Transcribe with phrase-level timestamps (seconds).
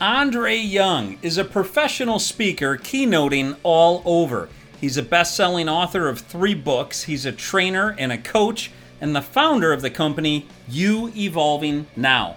[0.00, 4.48] Andre Young is a professional speaker keynoting all over.
[4.80, 9.16] He's a best selling author of three books, he's a trainer and a coach, and
[9.16, 12.36] the founder of the company You Evolving Now.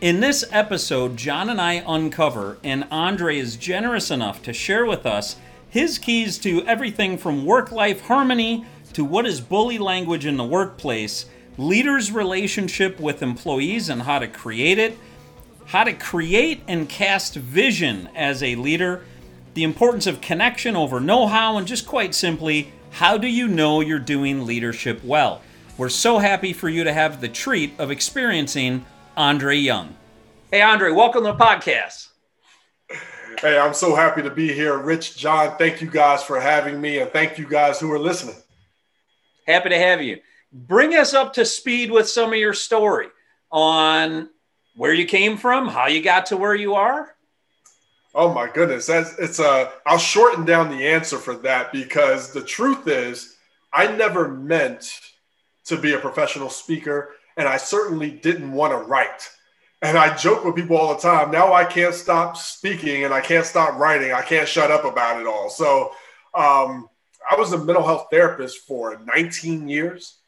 [0.00, 5.04] In this episode, John and I uncover, and Andre is generous enough to share with
[5.04, 5.34] us
[5.68, 10.44] his keys to everything from work life harmony to what is bully language in the
[10.44, 11.26] workplace,
[11.58, 14.96] leaders' relationship with employees and how to create it,
[15.70, 19.04] how to create and cast vision as a leader,
[19.54, 23.80] the importance of connection over know how, and just quite simply, how do you know
[23.80, 25.40] you're doing leadership well?
[25.78, 28.84] We're so happy for you to have the treat of experiencing
[29.16, 29.94] Andre Young.
[30.50, 32.08] Hey, Andre, welcome to the podcast.
[33.40, 34.76] Hey, I'm so happy to be here.
[34.76, 38.34] Rich, John, thank you guys for having me, and thank you guys who are listening.
[39.46, 40.18] Happy to have you.
[40.52, 43.06] Bring us up to speed with some of your story
[43.52, 44.30] on
[44.80, 47.14] where you came from, how you got to where you are.
[48.14, 49.70] Oh my goodness, that's it's a.
[49.84, 53.36] I'll shorten down the answer for that because the truth is,
[53.74, 54.98] I never meant
[55.66, 59.28] to be a professional speaker, and I certainly didn't want to write.
[59.82, 61.30] And I joke with people all the time.
[61.30, 64.12] Now I can't stop speaking, and I can't stop writing.
[64.14, 65.50] I can't shut up about it all.
[65.50, 65.90] So
[66.32, 66.88] um,
[67.30, 70.19] I was a mental health therapist for 19 years.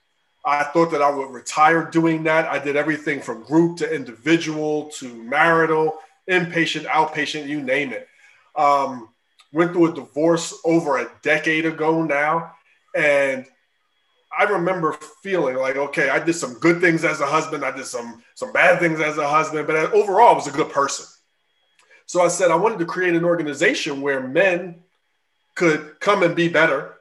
[0.44, 2.46] I thought that I would retire doing that.
[2.46, 8.08] I did everything from group to individual to marital, inpatient, outpatient, you name it.
[8.56, 9.08] Um,
[9.52, 12.54] went through a divorce over a decade ago now.
[12.94, 13.46] And
[14.36, 17.64] I remember feeling like, okay, I did some good things as a husband.
[17.64, 20.70] I did some, some bad things as a husband, but overall, I was a good
[20.70, 21.06] person.
[22.06, 24.82] So I said I wanted to create an organization where men
[25.54, 26.96] could come and be better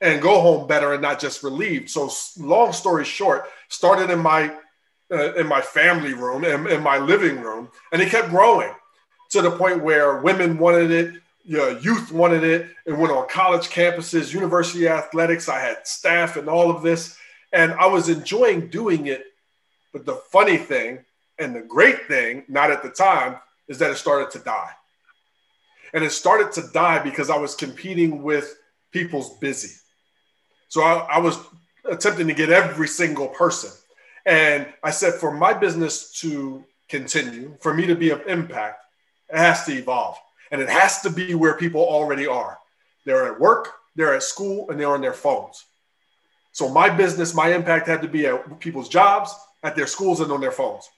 [0.00, 1.90] and go home better and not just relieved.
[1.90, 4.54] So long story short, started in my
[5.10, 8.72] uh, in my family room in, in my living room, and it kept growing
[9.30, 13.28] to the point where women wanted it, you know, youth wanted it, and went on
[13.28, 15.48] college campuses, university athletics.
[15.48, 17.16] I had staff and all of this,
[17.52, 19.24] and I was enjoying doing it.
[19.92, 21.04] But the funny thing
[21.38, 23.36] and the great thing, not at the time,
[23.68, 24.70] is that it started to die.
[25.92, 28.56] And it started to die because I was competing with
[28.90, 29.74] people's busy.
[30.68, 31.38] So I, I was
[31.84, 33.70] attempting to get every single person.
[34.24, 38.82] And I said, for my business to continue, for me to be of impact,
[39.28, 40.16] it has to evolve.
[40.50, 42.58] And it has to be where people already are.
[43.04, 45.64] They're at work, they're at school, and they're on their phones.
[46.52, 50.32] So my business, my impact had to be at people's jobs, at their schools, and
[50.32, 50.88] on their phones.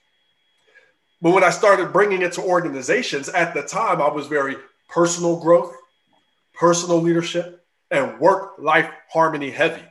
[1.21, 4.55] But when I started bringing it to organizations, at the time, I was very
[4.87, 5.75] personal growth,
[6.53, 7.58] personal leadership,
[7.91, 9.83] and work life harmony heavy.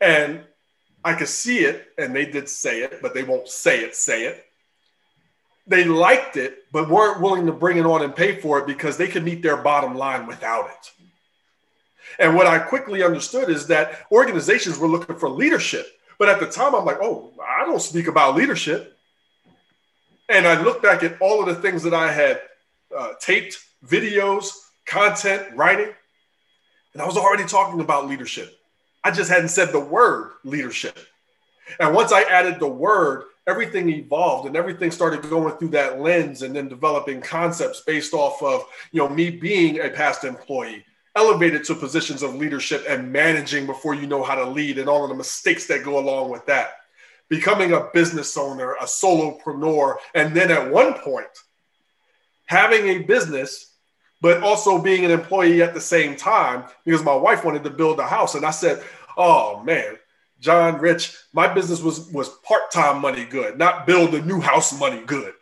[0.00, 0.44] And
[1.04, 4.24] I could see it, and they did say it, but they won't say it, say
[4.24, 4.44] it.
[5.66, 8.96] They liked it, but weren't willing to bring it on and pay for it because
[8.96, 10.92] they could meet their bottom line without it.
[12.18, 15.86] And what I quickly understood is that organizations were looking for leadership.
[16.18, 18.96] But at the time, I'm like, oh, I don't speak about leadership.
[20.28, 22.40] And I look back at all of the things that I had
[22.96, 24.50] uh, taped, videos,
[24.86, 25.92] content, writing,
[26.96, 28.58] and I was already talking about leadership.
[29.04, 30.98] I just hadn't said the word leadership.
[31.78, 36.40] And once I added the word, everything evolved and everything started going through that lens
[36.40, 41.64] and then developing concepts based off of, you know, me being a past employee, elevated
[41.64, 45.10] to positions of leadership and managing before you know how to lead and all of
[45.10, 46.76] the mistakes that go along with that.
[47.28, 51.28] Becoming a business owner, a solopreneur, and then at one point,
[52.46, 53.75] having a business
[54.26, 58.00] but also being an employee at the same time because my wife wanted to build
[58.00, 58.34] a house.
[58.34, 58.82] And I said,
[59.16, 59.98] Oh man,
[60.40, 65.00] John Rich, my business was was part-time money good, not build a new house money
[65.06, 65.32] good.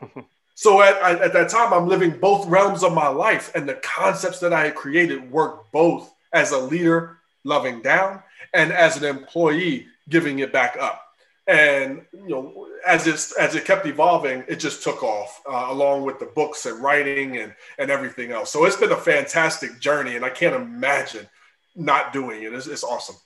[0.54, 4.38] so at, at that time, I'm living both realms of my life, and the concepts
[4.38, 8.22] that I had created work both as a leader, loving down,
[8.54, 11.11] and as an employee, giving it back up
[11.52, 16.02] and you know as it as it kept evolving it just took off uh, along
[16.02, 18.50] with the books and writing and and everything else.
[18.50, 21.28] So it's been a fantastic journey and i can't imagine
[21.74, 22.52] not doing it.
[22.52, 23.16] It's, it's awesome.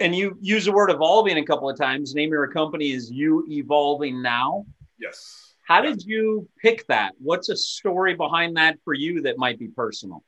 [0.00, 2.14] And you use the word evolving a couple of times.
[2.14, 4.64] Name your company is you evolving now.
[4.98, 5.52] Yes.
[5.66, 7.12] How did you pick that?
[7.18, 10.24] What's a story behind that for you that might be personal?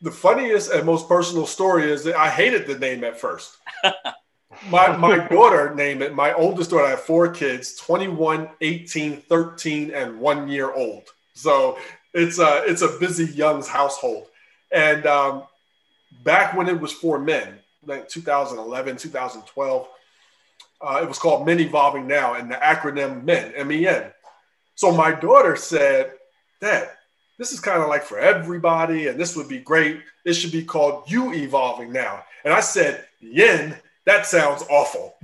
[0.00, 3.56] The funniest and most personal story is that i hated the name at first
[4.70, 9.90] my my daughter name it my oldest daughter i have four kids 21 18 13
[9.92, 11.04] and one year old
[11.34, 11.78] so
[12.14, 14.28] it's a it's a busy young's household
[14.72, 15.44] and um,
[16.24, 19.88] back when it was for men like 2011 2012
[20.80, 24.12] uh, it was called men evolving now and the acronym men men
[24.74, 26.12] So my daughter said,
[26.60, 26.90] Dad,
[27.38, 30.00] this is kind of like for everybody, and this would be great.
[30.24, 32.24] This should be called You Evolving Now.
[32.44, 33.74] And I said, Yin,
[34.06, 35.16] that sounds awful.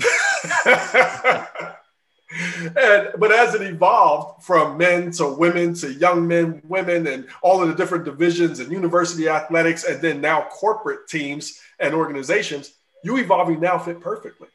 [2.76, 7.62] and but as it evolved from men to women to young men, women, and all
[7.62, 12.74] of the different divisions and university athletics, and then now corporate teams and organizations,
[13.04, 14.48] you evolving now fit perfectly.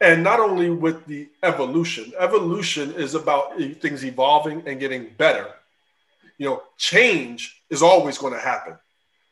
[0.00, 5.48] And not only with the evolution, evolution is about things evolving and getting better.
[6.36, 8.78] You know, change is always going to happen.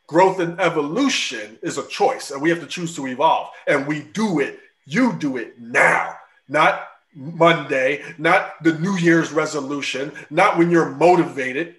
[0.07, 3.49] Growth and evolution is a choice, and we have to choose to evolve.
[3.67, 4.59] And we do it.
[4.85, 6.15] You do it now,
[6.47, 11.75] not Monday, not the New Year's resolution, not when you're motivated.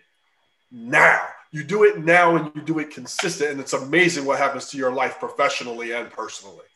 [0.71, 1.27] Now.
[1.51, 3.53] You do it now and you do it consistent.
[3.53, 6.67] And it's amazing what happens to your life professionally and personally.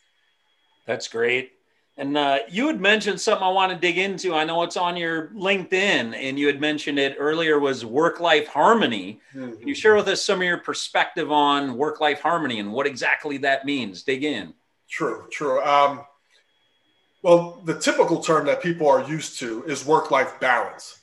[0.86, 1.52] That's great.
[1.98, 4.34] And uh, you had mentioned something I want to dig into.
[4.34, 8.48] I know it's on your LinkedIn, and you had mentioned it earlier was work life
[8.48, 9.20] harmony.
[9.34, 9.58] Mm-hmm.
[9.58, 12.86] Can you share with us some of your perspective on work life harmony and what
[12.86, 14.04] exactly that means?
[14.04, 14.54] Dig in.
[14.88, 15.62] True, true.
[15.62, 16.04] Um,
[17.22, 20.98] well, the typical term that people are used to is work life balance.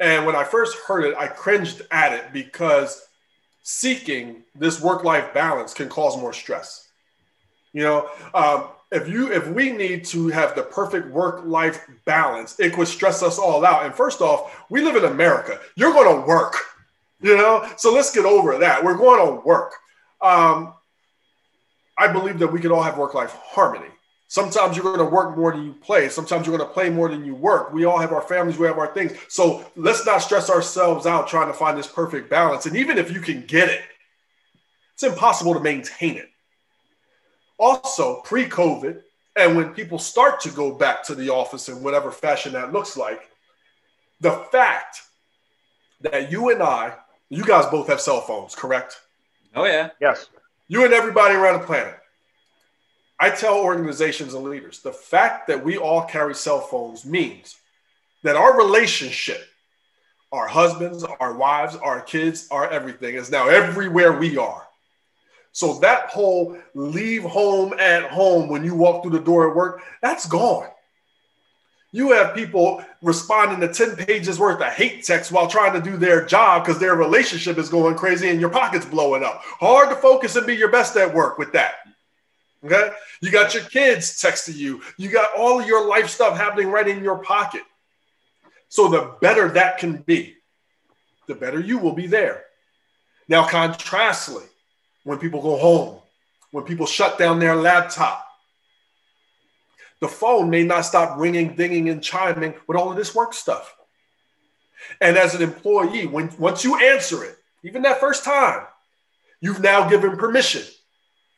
[0.00, 3.06] And when I first heard it, I cringed at it because
[3.62, 6.88] seeking this work life balance can cause more stress.
[7.72, 12.58] You know, um, if you if we need to have the perfect work life balance,
[12.60, 13.84] it could stress us all out.
[13.84, 15.60] And first off, we live in America.
[15.74, 16.56] You're going to work,
[17.20, 17.68] you know.
[17.76, 18.84] So let's get over that.
[18.84, 19.72] We're going to work.
[20.20, 20.74] Um,
[21.98, 23.88] I believe that we can all have work life harmony.
[24.28, 26.08] Sometimes you're going to work more than you play.
[26.08, 27.72] Sometimes you're going to play more than you work.
[27.72, 29.12] We all have our families, we have our things.
[29.28, 32.66] So let's not stress ourselves out trying to find this perfect balance.
[32.66, 33.82] And even if you can get it,
[34.94, 36.28] it's impossible to maintain it.
[37.58, 39.02] Also, pre COVID,
[39.36, 42.96] and when people start to go back to the office in whatever fashion that looks
[42.96, 43.30] like,
[44.20, 45.02] the fact
[46.00, 46.94] that you and I,
[47.28, 49.00] you guys both have cell phones, correct?
[49.54, 49.90] Oh, yeah.
[50.00, 50.28] Yes.
[50.68, 51.98] You and everybody around the planet.
[53.18, 57.56] I tell organizations and leaders the fact that we all carry cell phones means
[58.22, 59.42] that our relationship,
[60.32, 64.65] our husbands, our wives, our kids, our everything is now everywhere we are.
[65.56, 69.82] So that whole leave home at home when you walk through the door at work,
[70.02, 70.68] that's gone.
[71.92, 75.96] You have people responding to 10 pages worth of hate text while trying to do
[75.96, 79.40] their job because their relationship is going crazy and your pocket's blowing up.
[79.44, 81.76] Hard to focus and be your best at work with that.
[82.62, 82.90] Okay.
[83.22, 84.82] You got your kids texting you.
[84.98, 87.62] You got all your life stuff happening right in your pocket.
[88.68, 90.34] So the better that can be,
[91.26, 92.44] the better you will be there.
[93.26, 94.44] Now, contrastly,
[95.06, 96.00] when people go home,
[96.50, 98.26] when people shut down their laptop.
[100.00, 103.72] The phone may not stop ringing, dinging, and chiming with all of this work stuff.
[105.00, 108.66] And as an employee, when once you answer it, even that first time,
[109.40, 110.64] you've now given permission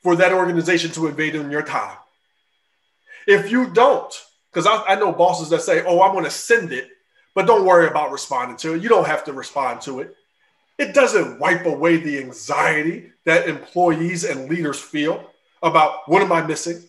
[0.03, 1.97] for that organization to invade in your time.
[3.27, 4.13] If you don't,
[4.51, 6.89] because I, I, know bosses that say, oh, I'm going to send it,
[7.35, 8.83] but don't worry about responding to it.
[8.83, 10.17] You don't have to respond to it.
[10.79, 15.31] It doesn't wipe away the anxiety that employees and leaders feel
[15.63, 16.83] about what am I missing?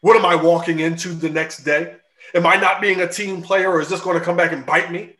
[0.00, 1.96] What am I walking into the next day?
[2.34, 4.64] Am I not being a team player or is this going to come back and
[4.64, 5.16] bite me?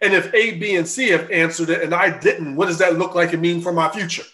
[0.00, 2.98] And if A, B, and C have answered it and I didn't, what does that
[2.98, 4.24] look like and mean for my future?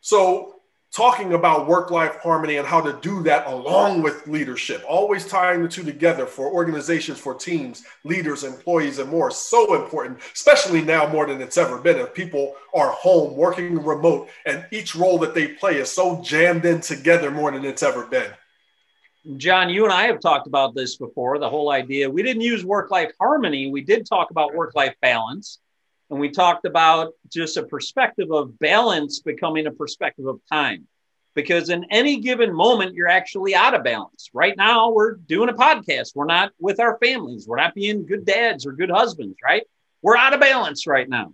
[0.00, 0.57] So
[0.94, 5.62] talking about work life harmony and how to do that along with leadership, always tying
[5.62, 9.30] the two together for organizations, for teams, leaders, employees, and more.
[9.30, 11.98] So important, especially now more than it's ever been.
[11.98, 16.64] If people are home working remote and each role that they play is so jammed
[16.64, 18.30] in together more than it's ever been.
[19.36, 22.08] John, you and I have talked about this before the whole idea.
[22.08, 25.58] We didn't use work life harmony, we did talk about work life balance
[26.10, 30.86] and we talked about just a perspective of balance becoming a perspective of time.
[31.34, 34.30] Because in any given moment, you're actually out of balance.
[34.32, 36.16] Right now, we're doing a podcast.
[36.16, 37.46] We're not with our families.
[37.46, 39.62] We're not being good dads or good husbands, right?
[40.02, 41.32] We're out of balance right now.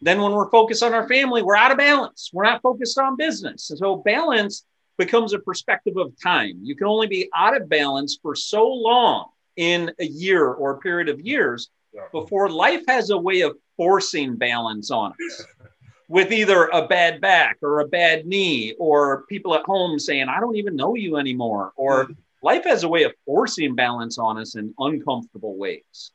[0.00, 2.30] Then, when we're focused on our family, we're out of balance.
[2.32, 3.70] We're not focused on business.
[3.70, 4.64] And so, balance
[4.98, 6.58] becomes a perspective of time.
[6.62, 10.78] You can only be out of balance for so long in a year or a
[10.78, 11.70] period of years
[12.12, 15.44] before life has a way of forcing balance on us
[16.08, 20.40] with either a bad back or a bad knee or people at home saying, I
[20.40, 21.72] don't even know you anymore.
[21.76, 22.12] Or mm-hmm.
[22.42, 26.12] life has a way of forcing balance on us in uncomfortable ways.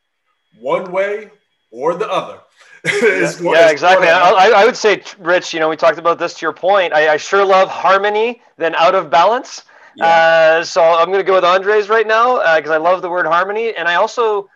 [0.58, 1.30] One way
[1.70, 2.40] or the other.
[2.84, 4.08] yeah, yeah exactly.
[4.08, 6.92] I, I, would say, Rich, you know, we talked about this to your point.
[6.92, 9.62] I, I sure love harmony than out of balance.
[9.96, 10.06] Yeah.
[10.06, 13.10] Uh, so I'm going to go with Andres right now because uh, I love the
[13.10, 13.74] word harmony.
[13.74, 14.48] And I also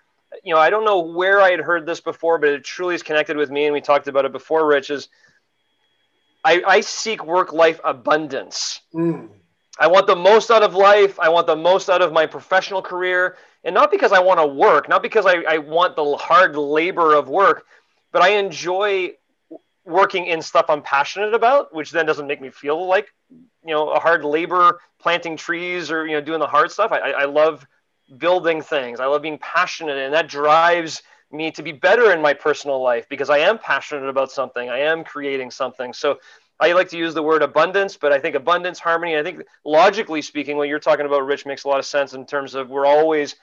[0.46, 3.02] you know, I don't know where I had heard this before, but it truly is
[3.02, 4.64] connected with me, and we talked about it before.
[4.64, 5.08] Rich is
[6.44, 8.80] I, I seek work life abundance.
[8.94, 9.28] Mm.
[9.80, 11.18] I want the most out of life.
[11.18, 14.46] I want the most out of my professional career, and not because I want to
[14.46, 17.64] work, not because I, I want the hard labor of work,
[18.12, 19.14] but I enjoy
[19.84, 23.12] working in stuff I'm passionate about, which then doesn't make me feel like
[23.64, 26.92] you know a hard labor planting trees or you know doing the hard stuff.
[26.92, 27.66] I, I love
[28.18, 29.00] building things.
[29.00, 33.08] I love being passionate, and that drives me to be better in my personal life
[33.08, 34.68] because I am passionate about something.
[34.68, 35.92] I am creating something.
[35.92, 36.18] So
[36.60, 39.18] I like to use the word abundance, but I think abundance, harmony.
[39.18, 42.26] I think logically speaking, what you're talking about, Rich, makes a lot of sense in
[42.26, 43.34] terms of we're always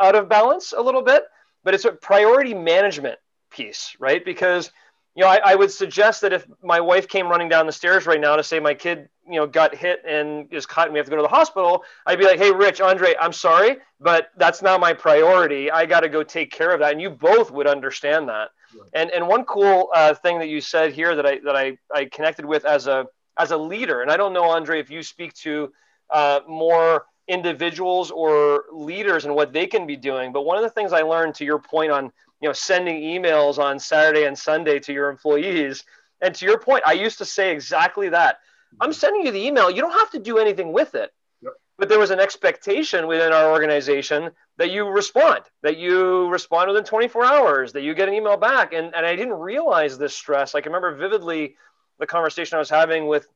[0.00, 1.24] out of balance a little bit,
[1.62, 3.18] but it's a priority management
[3.50, 4.24] piece, right?
[4.24, 4.72] Because
[5.16, 8.06] you know, I, I, would suggest that if my wife came running down the stairs
[8.06, 10.98] right now to say my kid, you know, got hit and is cut and we
[10.98, 14.28] have to go to the hospital, I'd be like, hey, Rich, Andre, I'm sorry, but
[14.36, 15.70] that's not my priority.
[15.70, 16.92] I got to go take care of that.
[16.92, 18.50] And you both would understand that.
[18.78, 18.90] Right.
[18.92, 22.04] And and one cool uh, thing that you said here that I that I, I
[22.04, 23.06] connected with as a
[23.38, 25.72] as a leader, and I don't know, Andre, if you speak to
[26.10, 30.70] uh, more individuals or leaders and what they can be doing, but one of the
[30.70, 32.12] things I learned to your point on
[32.46, 35.82] you know sending emails on Saturday and Sunday to your employees.
[36.20, 38.38] And to your point, I used to say exactly that.
[38.80, 38.94] I'm mm-hmm.
[38.94, 39.68] sending you the email.
[39.68, 41.10] You don't have to do anything with it.
[41.42, 41.54] Yep.
[41.76, 46.84] But there was an expectation within our organization that you respond, that you respond within
[46.84, 48.72] 24 hours, that you get an email back.
[48.72, 50.54] And, and I didn't realize this stress.
[50.54, 51.56] I can remember vividly
[51.98, 53.26] the conversation I was having with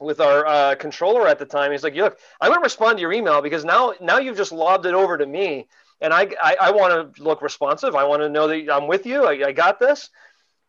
[0.00, 1.70] with our uh, controller at the time.
[1.72, 4.52] He's like, "Look, I'm going to respond to your email because now now you've just
[4.52, 5.68] lobbed it over to me,
[6.00, 7.94] and I, I, I want to look responsive.
[7.94, 9.24] I want to know that I'm with you.
[9.24, 10.10] I, I got this.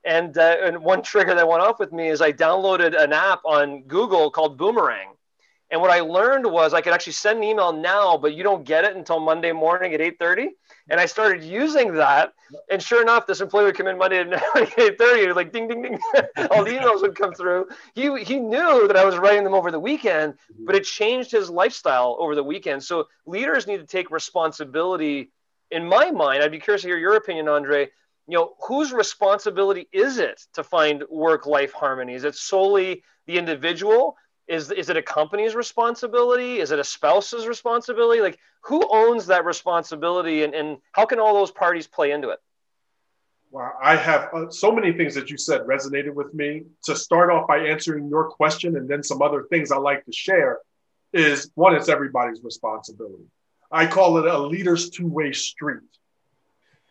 [0.03, 3.41] And, uh, and one trigger that went off with me is I downloaded an app
[3.45, 5.09] on Google called Boomerang.
[5.71, 8.65] And what I learned was I could actually send an email now, but you don't
[8.65, 10.49] get it until Monday morning at 8:30.
[10.89, 12.33] And I started using that.
[12.69, 15.99] And sure enough, this employee would come in Monday at 8:30, like ding ding ding,
[16.51, 17.69] all the emails would come through.
[17.95, 20.33] He he knew that I was writing them over the weekend,
[20.65, 22.83] but it changed his lifestyle over the weekend.
[22.83, 25.31] So leaders need to take responsibility.
[25.71, 27.91] In my mind, I'd be curious to hear your opinion, Andre
[28.27, 33.37] you know whose responsibility is it to find work life harmony is it solely the
[33.37, 34.15] individual
[34.51, 39.46] is is it a company's responsibility is it a spouse's responsibility like who owns that
[39.46, 42.39] responsibility and, and how can all those parties play into it
[43.51, 46.63] Wow, I have uh, so many things that you said resonated with me.
[46.86, 50.13] To start off by answering your question, and then some other things I like to
[50.13, 50.60] share
[51.12, 53.25] is one, it's everybody's responsibility.
[53.70, 55.81] I call it a leader's two way street.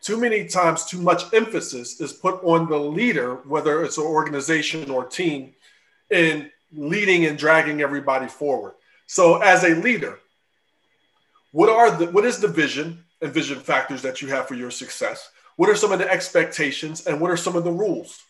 [0.01, 4.91] Too many times, too much emphasis is put on the leader, whether it's an organization
[4.91, 5.53] or team,
[6.11, 8.73] in leading and dragging everybody forward.
[9.07, 10.19] So, as a leader,
[11.51, 14.71] what are the what is the vision and vision factors that you have for your
[14.71, 15.29] success?
[15.57, 18.21] What are some of the expectations and what are some of the rules?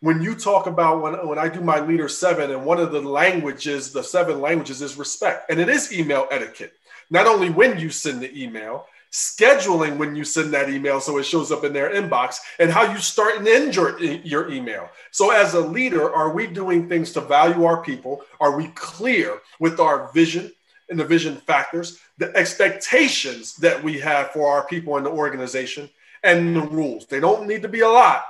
[0.00, 3.02] When you talk about when, when I do my leader seven, and one of the
[3.02, 6.72] languages, the seven languages is respect, and it is email etiquette.
[7.10, 11.24] Not only when you send the email, scheduling when you send that email so it
[11.24, 14.88] shows up in their inbox and how you start and end your, your email.
[15.10, 18.22] So as a leader are we doing things to value our people?
[18.38, 20.52] Are we clear with our vision
[20.88, 25.90] and the vision factors the expectations that we have for our people in the organization
[26.22, 27.06] and the rules?
[27.06, 28.24] They don't need to be a lot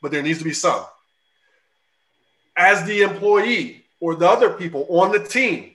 [0.00, 0.84] but there needs to be some.
[2.56, 5.72] As the employee or the other people on the team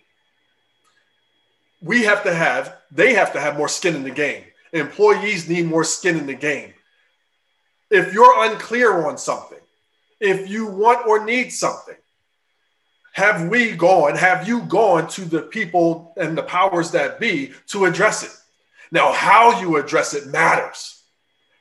[1.82, 4.44] we have to have, they have to have more skin in the game.
[4.72, 6.74] Employees need more skin in the game.
[7.92, 9.60] If you're unclear on something,
[10.20, 11.96] if you want or need something,
[13.14, 17.86] have we gone, have you gone to the people and the powers that be to
[17.86, 18.32] address it?
[18.92, 21.04] Now, how you address it matters.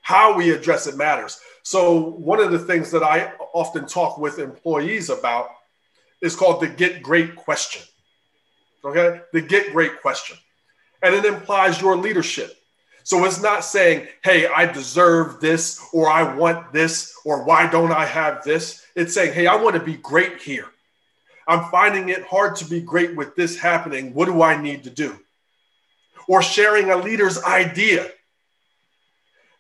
[0.03, 1.41] How we address it matters.
[1.63, 5.49] So, one of the things that I often talk with employees about
[6.21, 7.83] is called the get great question.
[8.85, 10.37] Okay, the get great question.
[11.05, 12.57] And it implies your leadership.
[13.03, 17.93] So it's not saying, hey, I deserve this, or I want this, or why don't
[17.93, 18.85] I have this?
[18.97, 20.67] It's saying, hey, I want to be great here.
[21.47, 24.15] I'm finding it hard to be great with this happening.
[24.15, 25.19] What do I need to do?
[26.27, 28.11] Or sharing a leader's idea.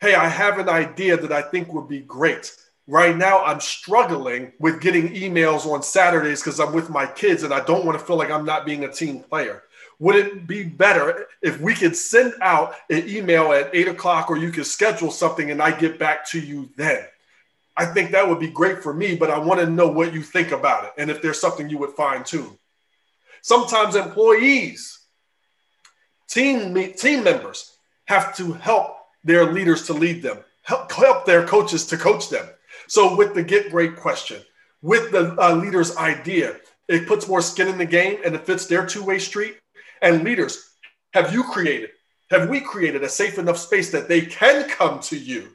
[0.00, 2.50] Hey, I have an idea that I think would be great
[2.86, 7.52] right now I'm struggling with getting emails on Saturdays because I'm with my kids and
[7.52, 9.62] I don't want to feel like I'm not being a team player.
[9.98, 14.36] Would it be better if we could send out an email at eight o'clock or
[14.36, 17.04] you could schedule something and I get back to you then?
[17.76, 20.22] I think that would be great for me, but I want to know what you
[20.22, 22.58] think about it and if there's something you would fine tune.
[23.42, 25.00] Sometimes employees,
[26.28, 31.86] team, team members have to help their leaders to lead them, help, help their coaches
[31.86, 32.46] to coach them.
[32.86, 34.42] So, with the get great question,
[34.82, 36.56] with the uh, leader's idea,
[36.88, 39.56] it puts more skin in the game and it fits their two way street.
[40.02, 40.70] And leaders,
[41.12, 41.90] have you created,
[42.30, 45.48] have we created a safe enough space that they can come to you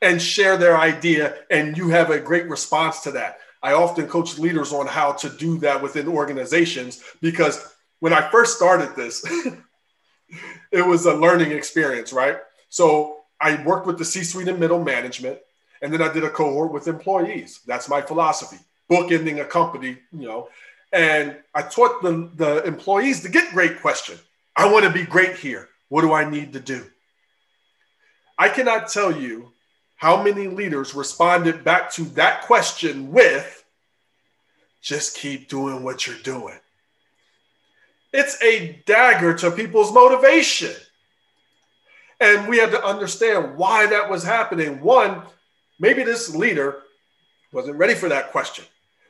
[0.00, 3.38] and share their idea and you have a great response to that?
[3.62, 8.56] I often coach leaders on how to do that within organizations because when I first
[8.56, 9.24] started this,
[10.72, 12.38] it was a learning experience, right?
[12.68, 15.38] So I worked with the C suite and middle management,
[15.82, 17.60] and then I did a cohort with employees.
[17.66, 18.58] That's my philosophy,
[18.90, 20.48] bookending a company, you know.
[20.92, 24.18] And I taught the, the employees the get great question
[24.54, 25.68] I want to be great here.
[25.88, 26.84] What do I need to do?
[28.38, 29.52] I cannot tell you
[29.96, 33.64] how many leaders responded back to that question with
[34.82, 36.58] just keep doing what you're doing.
[38.12, 40.74] It's a dagger to people's motivation.
[42.20, 44.80] And we had to understand why that was happening.
[44.80, 45.22] One,
[45.80, 46.82] maybe this leader
[47.52, 48.64] wasn't ready for that question.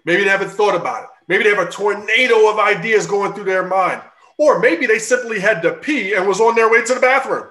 [0.04, 1.10] Maybe they haven't thought about it.
[1.28, 4.02] Maybe they have a tornado of ideas going through their mind.
[4.38, 7.48] Or maybe they simply had to pee and was on their way to the bathroom.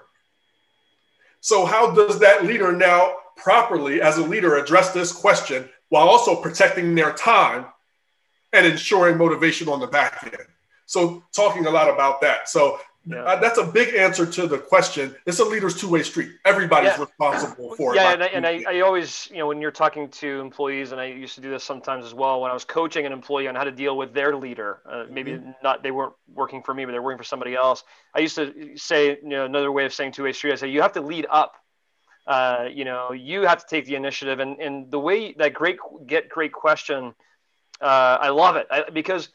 [1.40, 6.36] So, how does that leader now properly, as a leader, address this question while also
[6.36, 7.66] protecting their time
[8.54, 10.48] and ensuring motivation on the back end?
[10.86, 12.50] So, talking a lot about that.
[12.50, 13.24] So, yeah.
[13.24, 15.16] Uh, that's a big answer to the question.
[15.26, 16.34] It's a leader's two-way street.
[16.46, 17.02] Everybody's yeah.
[17.02, 18.20] responsible for yeah, it.
[18.20, 21.02] Yeah, and, I, and I, I, always, you know, when you're talking to employees, and
[21.02, 23.56] I used to do this sometimes as well, when I was coaching an employee on
[23.56, 25.52] how to deal with their leader, uh, maybe mm-hmm.
[25.64, 27.84] not they weren't working for me, but they're working for somebody else.
[28.14, 30.54] I used to say, you know, another way of saying two-way street.
[30.54, 31.56] I say you have to lead up.
[32.28, 35.78] Uh, you know, you have to take the initiative, and and the way that great
[36.06, 37.16] get great question,
[37.82, 39.30] uh, I love it I, because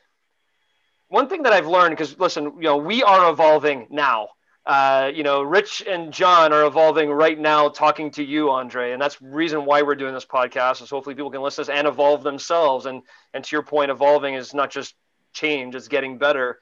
[1.09, 4.29] one thing that I've learned, because listen, you know, we are evolving now.
[4.65, 9.01] Uh, you know, Rich and John are evolving right now, talking to you, Andre, and
[9.01, 10.83] that's reason why we're doing this podcast.
[10.83, 12.87] Is hopefully people can listen to and evolve themselves.
[12.87, 13.03] And
[13.33, 14.97] and to your point, evolving is not just
[15.33, 16.59] change; it's getting better.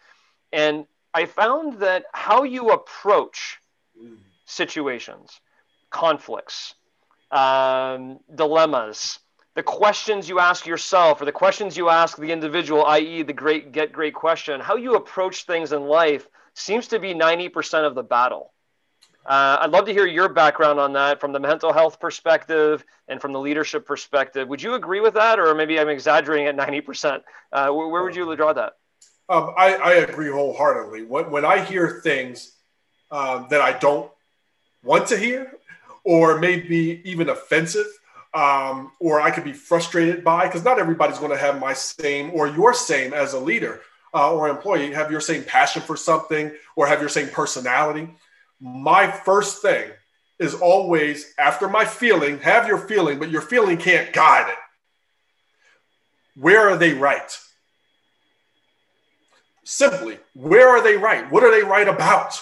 [0.53, 3.59] And I found that how you approach
[4.45, 5.41] situations,
[5.91, 6.75] conflicts,
[7.31, 9.19] um, dilemmas,
[9.55, 13.73] the questions you ask yourself or the questions you ask the individual, i.e., the great
[13.73, 18.03] get great question, how you approach things in life seems to be 90% of the
[18.03, 18.53] battle.
[19.27, 23.21] Uh, I'd love to hear your background on that from the mental health perspective and
[23.21, 24.49] from the leadership perspective.
[24.49, 27.23] Would you agree with that, or maybe I'm exaggerating at 90%?
[27.51, 28.75] Uh, where, would you draw that?
[29.31, 31.05] Um, I, I, agree wholeheartedly.
[31.05, 32.53] When, when I hear things
[33.11, 34.11] um, that I don't
[34.83, 35.53] want to hear,
[36.05, 37.87] or maybe even offensive,
[38.35, 42.33] um, or I could be frustrated by because not everybody's going to have my same
[42.35, 43.81] or your same as a leader
[44.13, 48.09] uh, or employee, have your same passion for something or have your same personality.
[48.61, 49.91] My first thing
[50.39, 54.59] is always after my feeling, have your feeling, but your feeling can't guide it.
[56.37, 57.39] Where are they right?
[59.63, 61.31] Simply, where are they right?
[61.31, 62.41] What are they right about?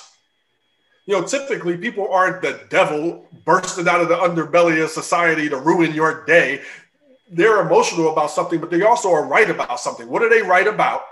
[1.07, 5.57] You know, typically people aren't the devil bursting out of the underbelly of society to
[5.57, 6.63] ruin your day.
[7.31, 10.09] They're emotional about something, but they also are right about something.
[10.09, 11.03] What are they right about?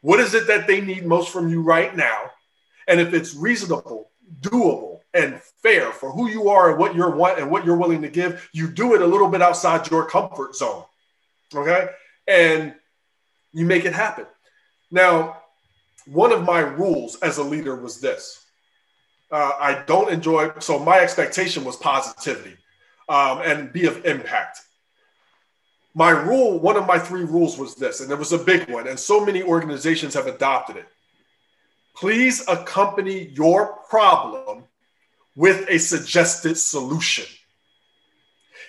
[0.00, 2.30] What is it that they need most from you right now?
[2.88, 7.38] And if it's reasonable, doable, and fair for who you are and what you're want
[7.38, 10.54] and what you're willing to give, you do it a little bit outside your comfort
[10.54, 10.84] zone.
[11.54, 11.88] Okay.
[12.28, 12.74] And
[13.52, 14.26] you make it happen.
[14.90, 15.42] Now,
[16.06, 18.45] one of my rules as a leader was this
[19.30, 20.52] uh, I don't enjoy.
[20.60, 22.56] So my expectation was positivity
[23.08, 24.60] um, and be of impact.
[25.94, 28.86] My rule, one of my three rules was this, and it was a big one,
[28.86, 30.86] and so many organizations have adopted it.
[31.96, 34.64] Please accompany your problem
[35.34, 37.24] with a suggested solution.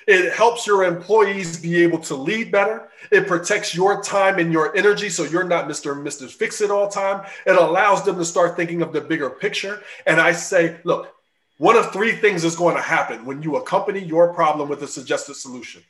[0.07, 2.89] It helps your employees be able to lead better.
[3.11, 5.91] It protects your time and your energy so you're not Mr.
[5.91, 6.31] and Mrs.
[6.31, 7.25] Fix It all time.
[7.45, 9.81] It allows them to start thinking of the bigger picture.
[10.05, 11.13] And I say, look,
[11.57, 14.87] one of three things is going to happen when you accompany your problem with a
[14.87, 15.83] suggested solution.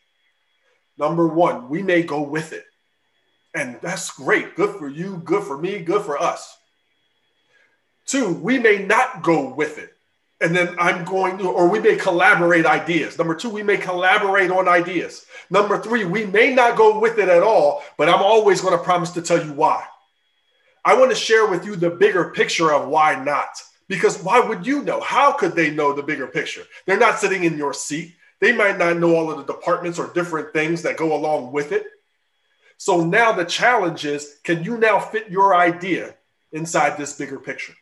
[0.97, 2.65] Number one, we may go with it.
[3.53, 4.55] And that's great.
[4.55, 6.57] Good for you, good for me, good for us.
[8.07, 9.96] Two, we may not go with it
[10.39, 13.17] and then I'm going to, or we may collaborate ideas.
[13.17, 15.25] Number two, we may collaborate on ideas.
[15.49, 18.83] Number three, we may not go with it at all, but I'm always going to
[18.83, 19.83] promise to tell you why.
[20.85, 23.49] I want to share with you the bigger picture of why not.
[23.87, 25.01] Because why would you know?
[25.01, 26.63] How could they know the bigger picture?
[26.85, 28.13] They're not sitting in your seat.
[28.39, 31.71] They might not know all of the departments or different things that go along with
[31.71, 31.87] it.
[32.77, 36.15] So now the challenge is can you now fit your idea
[36.51, 37.73] inside this bigger picture?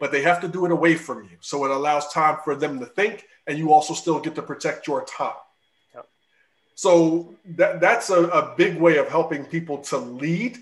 [0.00, 1.36] But they have to do it away from you.
[1.40, 4.88] So it allows time for them to think, and you also still get to protect
[4.88, 5.34] your time.
[5.94, 6.08] Yep.
[6.74, 10.58] So that, that's a, a big way of helping people to lead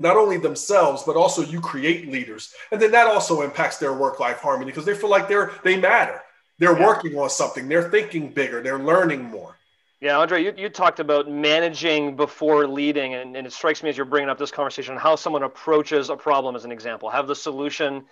[0.00, 4.18] not only themselves but also you create leaders and then that also impacts their work
[4.18, 6.20] life harmony because they feel like they're they matter
[6.58, 6.86] they're yeah.
[6.86, 9.56] working on something they're thinking bigger they're learning more
[10.00, 13.96] yeah andre you, you talked about managing before leading and, and it strikes me as
[13.96, 17.26] you're bringing up this conversation on how someone approaches a problem as an example have
[17.26, 18.02] the solution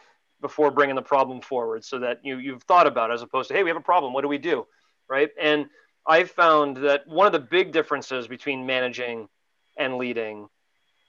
[0.40, 3.54] before bringing the problem forward so that you, you've thought about it as opposed to
[3.54, 4.12] hey we have a problem.
[4.12, 4.66] What do we do?
[5.08, 5.30] Right?
[5.40, 5.66] And
[6.06, 9.28] i found that one of the big differences between managing
[9.76, 10.48] and leading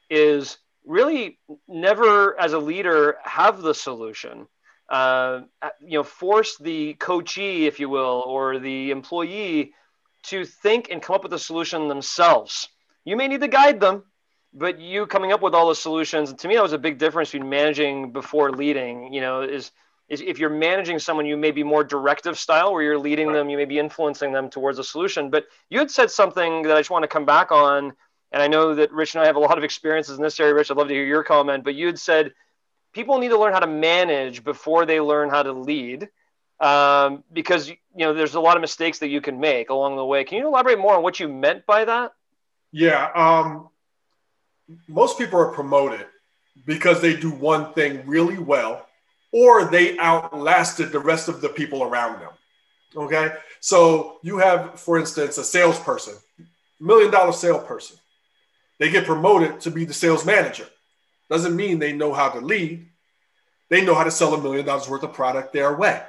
[0.10, 4.48] is really never as a leader have the solution.
[4.90, 5.42] Uh,
[5.82, 9.72] you know force the coachee if you will or the employee
[10.24, 12.68] to think and come up with a solution themselves.
[13.06, 14.04] You may need to guide them
[14.54, 17.32] but you coming up with all the solutions to me that was a big difference
[17.32, 19.72] between managing before leading you know is
[20.10, 23.36] is if you're managing someone you may be more directive style where you're leading right.
[23.36, 26.76] them you may be influencing them towards a solution but you had said something that
[26.76, 27.94] i just want to come back on
[28.32, 30.54] and I know that Rich and I have a lot of experiences in this area.
[30.54, 31.64] Rich, I'd love to hear your comment.
[31.64, 32.34] But you had said
[32.94, 36.10] people need to learn how to manage before they learn how to lead,
[36.60, 40.06] um, because you know there's a lot of mistakes that you can make along the
[40.06, 40.24] way.
[40.24, 42.14] Can you elaborate more on what you meant by that?
[42.72, 43.70] Yeah, um,
[44.88, 46.06] most people are promoted
[46.66, 48.86] because they do one thing really well,
[49.32, 52.32] or they outlasted the rest of the people around them.
[52.96, 56.16] Okay, so you have, for instance, a salesperson,
[56.80, 57.98] million dollar salesperson
[58.80, 60.66] they get promoted to be the sales manager.
[61.30, 62.88] Doesn't mean they know how to lead.
[63.70, 66.02] They know how to sell a million dollars worth of product their way.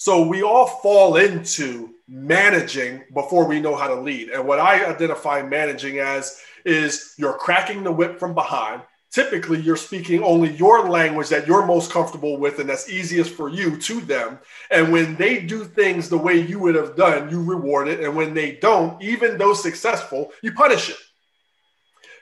[0.00, 4.28] So we all fall into managing before we know how to lead.
[4.28, 8.82] And what I identify managing as is you're cracking the whip from behind.
[9.10, 13.48] Typically, you're speaking only your language that you're most comfortable with and that's easiest for
[13.48, 14.38] you to them.
[14.70, 17.98] And when they do things the way you would have done, you reward it.
[17.98, 20.96] And when they don't, even though successful, you punish it.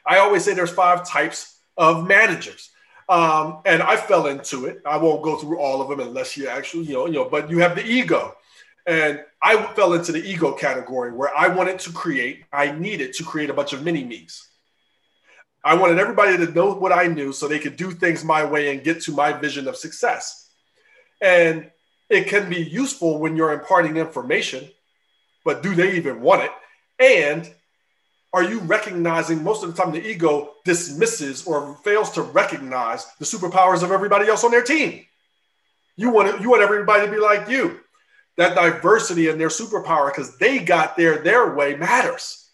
[0.06, 2.70] I always say there's five types of managers.
[3.09, 4.83] Um, and I fell into it.
[4.85, 7.49] I won't go through all of them unless you actually, you know, you know, but
[7.51, 8.35] you have the ego.
[8.87, 13.25] And I fell into the ego category where I wanted to create, I needed to
[13.25, 14.49] create a bunch of mini me's.
[15.64, 18.73] I wanted everybody to know what I knew so they could do things my way
[18.73, 20.51] and get to my vision of success.
[21.21, 21.71] And
[22.09, 24.69] it can be useful when you're imparting information,
[25.45, 26.53] but do they even want it?
[27.01, 27.53] And
[28.37, 33.25] are you recognizing most of the time the ego dismisses or fails to recognize the
[33.25, 35.07] superpowers of everybody else on their team?
[35.96, 37.81] You want you want everybody to be like you.
[38.37, 42.51] That diversity and their superpower, because they got there their way, matters.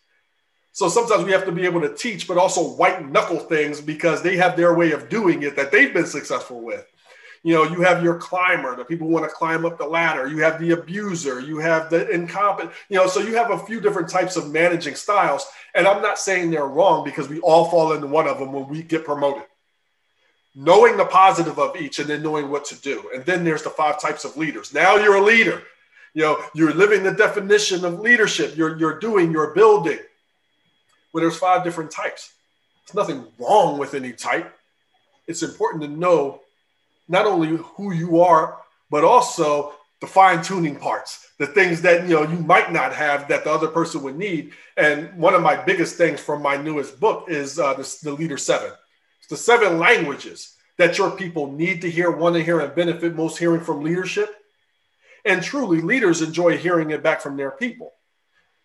[0.70, 4.22] So sometimes we have to be able to teach, but also white knuckle things because
[4.22, 6.86] they have their way of doing it that they've been successful with
[7.44, 10.28] you know, you have your climber, the people who want to climb up the ladder.
[10.28, 11.40] You have the abuser.
[11.40, 12.72] You have the incompetent.
[12.88, 15.46] You know, so you have a few different types of managing styles.
[15.74, 18.68] And I'm not saying they're wrong because we all fall into one of them when
[18.68, 19.42] we get promoted.
[20.54, 23.10] Knowing the positive of each and then knowing what to do.
[23.12, 24.72] And then there's the five types of leaders.
[24.72, 25.62] Now you're a leader.
[26.14, 28.56] You know, you're living the definition of leadership.
[28.56, 29.98] You're, you're doing, you're building.
[31.12, 32.32] Well, there's five different types.
[32.86, 34.54] There's nothing wrong with any type.
[35.26, 36.42] It's important to know
[37.12, 38.58] not only who you are,
[38.90, 43.28] but also the fine tuning parts, the things that you know you might not have
[43.28, 44.52] that the other person would need.
[44.76, 48.38] And one of my biggest things from my newest book is uh, the, the Leader
[48.38, 48.72] Seven.
[49.20, 53.14] It's the seven languages that your people need to hear, want to hear, and benefit
[53.14, 54.34] most hearing from leadership.
[55.24, 57.92] And truly, leaders enjoy hearing it back from their people.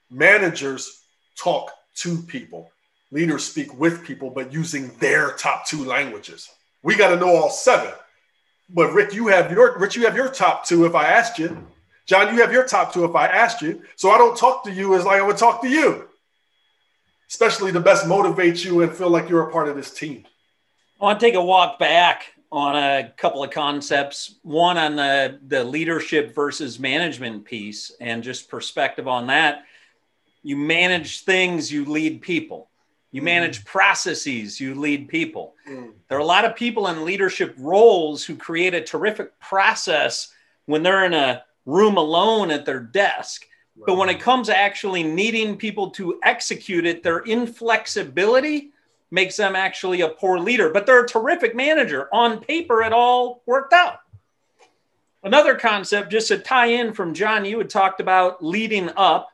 [0.09, 1.03] Managers
[1.37, 2.71] talk to people.
[3.11, 6.49] Leaders speak with people, but using their top two languages.
[6.81, 7.93] We got to know all seven
[8.69, 10.85] but Rick, you have your Rich, you have your top two.
[10.85, 11.67] If I asked you,
[12.05, 13.05] John, you have your top two.
[13.05, 15.61] If I asked you, so I don't talk to you as like I would talk
[15.61, 16.07] to you,
[17.29, 20.25] especially to best motivate you and feel like you're a part of this team.
[20.99, 24.35] I want to take a walk back on a couple of concepts.
[24.41, 29.63] One on the the leadership versus management piece, and just perspective on that.
[30.43, 32.69] You manage things, you lead people.
[33.11, 35.55] You manage processes, you lead people.
[35.67, 35.93] Mm.
[36.09, 40.33] There are a lot of people in leadership roles who create a terrific process
[40.65, 43.45] when they're in a room alone at their desk.
[43.75, 43.85] Right.
[43.87, 48.71] But when it comes to actually needing people to execute it, their inflexibility
[49.09, 50.69] makes them actually a poor leader.
[50.69, 52.09] But they're a terrific manager.
[52.11, 53.99] On paper, it all worked out.
[55.23, 59.29] Another concept, just to tie in from John, you had talked about leading up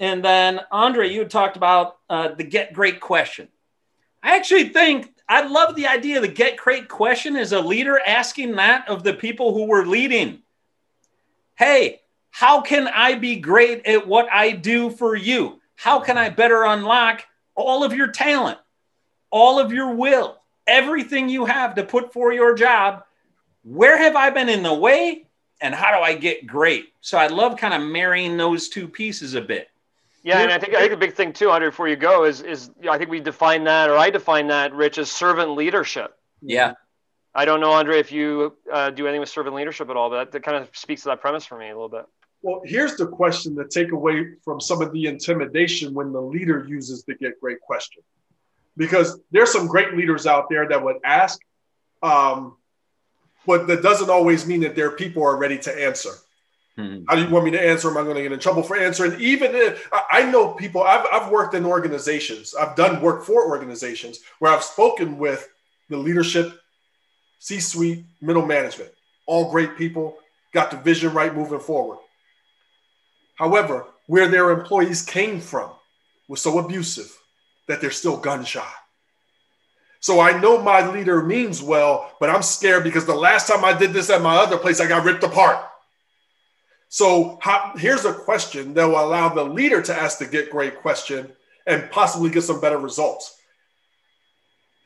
[0.00, 3.48] and then, Andre, you had talked about uh, the get great question.
[4.22, 8.00] I actually think I love the idea of the get great question as a leader
[8.06, 10.42] asking that of the people who were leading.
[11.56, 15.60] Hey, how can I be great at what I do for you?
[15.74, 18.58] How can I better unlock all of your talent,
[19.30, 23.04] all of your will, everything you have to put for your job?
[23.64, 25.26] Where have I been in the way?
[25.60, 26.92] And how do I get great?
[27.00, 29.68] So I love kind of marrying those two pieces a bit.
[30.28, 32.42] Yeah, and I think I think the big thing too, Andre, before you go, is
[32.42, 35.52] is you know, I think we define that, or I define that, Rich, as servant
[35.52, 36.14] leadership.
[36.42, 36.74] Yeah.
[37.34, 40.16] I don't know, Andre, if you uh, do anything with servant leadership at all, but
[40.16, 42.04] that, that kind of speaks to that premise for me a little bit.
[42.42, 46.66] Well, here's the question to take away from some of the intimidation when the leader
[46.68, 48.02] uses the get great question.
[48.76, 51.40] Because there's some great leaders out there that would ask,
[52.02, 52.58] um,
[53.46, 56.10] but that doesn't always mean that their people are ready to answer.
[56.78, 57.02] Hmm.
[57.08, 57.90] How do you want me to answer?
[57.90, 59.20] Am I going to get in trouble for answering?
[59.20, 64.20] Even if I know people, I've, I've worked in organizations, I've done work for organizations
[64.38, 65.48] where I've spoken with
[65.88, 66.56] the leadership,
[67.40, 68.92] C suite, middle management,
[69.26, 70.18] all great people,
[70.54, 71.98] got the vision right moving forward.
[73.34, 75.70] However, where their employees came from
[76.28, 77.12] was so abusive
[77.66, 78.70] that they're still gun shy.
[79.98, 83.76] So I know my leader means well, but I'm scared because the last time I
[83.76, 85.64] did this at my other place, I got ripped apart.
[86.88, 90.80] So how, here's a question that will allow the leader to ask the get great
[90.80, 91.30] question
[91.66, 93.38] and possibly get some better results.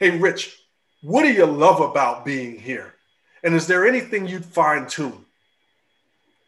[0.00, 0.58] Hey, Rich,
[1.02, 2.94] what do you love about being here?
[3.44, 5.24] And is there anything you'd fine tune?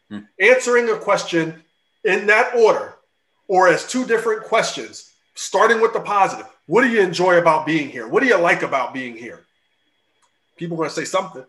[0.09, 0.19] Hmm.
[0.39, 1.63] Answering a question
[2.03, 2.95] in that order
[3.47, 6.47] or as two different questions, starting with the positive.
[6.67, 8.07] What do you enjoy about being here?
[8.07, 9.45] What do you like about being here?
[10.57, 11.45] People are going to say something.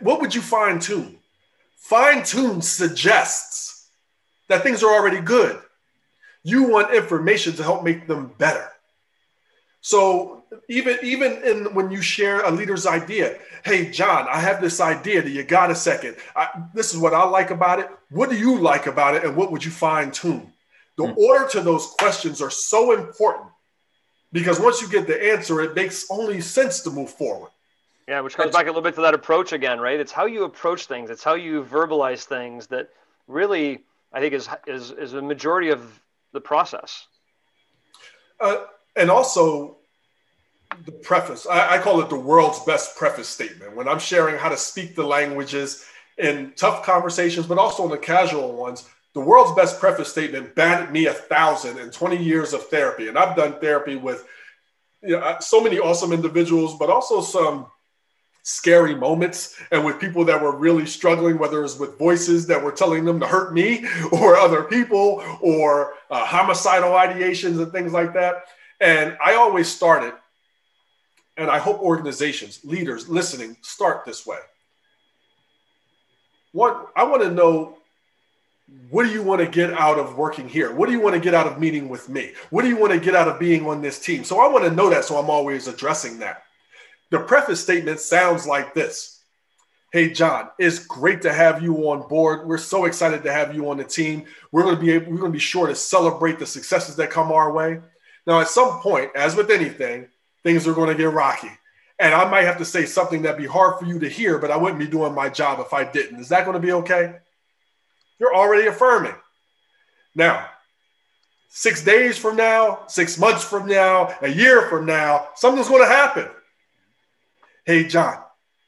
[0.00, 1.17] What would you fine tune?
[1.78, 3.88] Fine tune suggests
[4.48, 5.58] that things are already good.
[6.42, 8.68] You want information to help make them better.
[9.80, 14.80] So even even in when you share a leader's idea, hey John, I have this
[14.80, 15.22] idea.
[15.22, 16.16] Do you got a second?
[16.34, 17.88] I, this is what I like about it.
[18.10, 20.52] What do you like about it, and what would you fine tune?
[20.96, 21.18] The mm-hmm.
[21.18, 23.50] order to those questions are so important
[24.32, 27.50] because once you get the answer, it makes only sense to move forward.
[28.08, 30.00] Yeah, which comes back a little bit to that approach again, right?
[30.00, 31.10] It's how you approach things.
[31.10, 32.88] It's how you verbalize things that
[33.26, 36.00] really, I think, is is is a majority of
[36.32, 37.06] the process.
[38.40, 38.64] Uh,
[38.96, 39.76] and also,
[40.86, 41.46] the preface.
[41.46, 43.76] I, I call it the world's best preface statement.
[43.76, 45.84] When I'm sharing how to speak the languages
[46.16, 50.90] in tough conversations, but also in the casual ones, the world's best preface statement batted
[50.92, 53.08] me a thousand in 20 years of therapy.
[53.08, 54.26] And I've done therapy with
[55.02, 57.66] you know, so many awesome individuals, but also some
[58.48, 62.62] scary moments and with people that were really struggling, whether it was with voices that
[62.62, 67.92] were telling them to hurt me or other people or uh, homicidal ideations and things
[67.92, 68.44] like that.
[68.80, 70.14] And I always started,
[71.36, 74.38] and I hope organizations, leaders listening, start this way.
[76.52, 77.76] What I want to know
[78.90, 80.74] what do you want to get out of working here?
[80.74, 82.32] What do you want to get out of meeting with me?
[82.50, 84.24] What do you want to get out of being on this team?
[84.24, 85.04] So I want to know that.
[85.04, 86.44] So I'm always addressing that.
[87.10, 89.18] The preface statement sounds like this
[89.90, 92.46] Hey, John, it's great to have you on board.
[92.46, 94.26] We're so excited to have you on the team.
[94.52, 97.08] We're going to be able, we're going to be sure to celebrate the successes that
[97.08, 97.80] come our way.
[98.26, 100.08] Now, at some point, as with anything,
[100.42, 101.50] things are going to get rocky.
[101.98, 104.50] And I might have to say something that'd be hard for you to hear, but
[104.50, 106.20] I wouldn't be doing my job if I didn't.
[106.20, 107.16] Is that going to be okay?
[108.20, 109.14] You're already affirming.
[110.14, 110.50] Now,
[111.48, 115.88] six days from now, six months from now, a year from now, something's going to
[115.88, 116.28] happen.
[117.68, 118.16] Hey, John,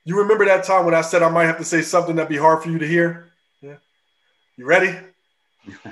[0.05, 2.37] you remember that time when I said I might have to say something that'd be
[2.37, 3.33] hard for you to hear?
[3.63, 3.77] Yeah.
[4.59, 4.95] You ready?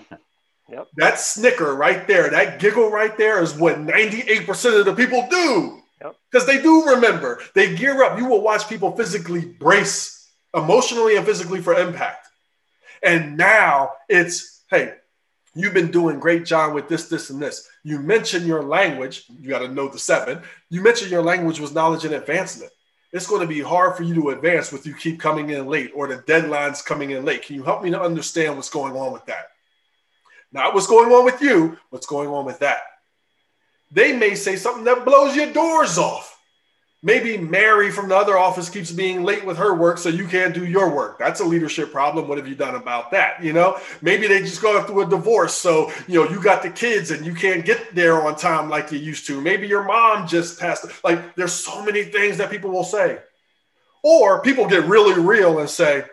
[0.69, 0.89] yep.
[0.99, 5.81] That snicker right there, that giggle right there is what 98% of the people do.
[5.99, 6.57] Because yep.
[6.59, 7.41] they do remember.
[7.55, 8.19] They gear up.
[8.19, 12.29] You will watch people physically brace emotionally and physically for impact.
[13.03, 14.97] And now it's, hey,
[15.55, 17.67] you've been doing great, John, with this, this, and this.
[17.85, 19.25] You mentioned your language.
[19.41, 20.43] You got to know the seven.
[20.69, 22.71] You mentioned your language was knowledge and advancement
[23.13, 25.91] it's going to be hard for you to advance with you keep coming in late
[25.95, 27.43] or the deadline's coming in late.
[27.43, 29.49] Can you help me to understand what's going on with that?
[30.53, 32.81] Not what's going on with you, what's going on with that.
[33.91, 36.38] They may say something that blows your doors off.
[37.01, 40.53] Maybe Mary from the other office keeps being late with her work, so you can't
[40.53, 41.17] do your work.
[41.17, 42.27] That's a leadership problem.
[42.27, 43.43] What have you done about that?
[43.43, 46.71] You know, maybe they just go through a divorce, so you know you got the
[46.71, 49.41] kids and you can't get there on time like you used to.
[49.41, 50.87] Maybe your mom just passed.
[51.05, 53.19] Like, there's so many things that people will say,
[54.03, 56.05] or people get really real and say,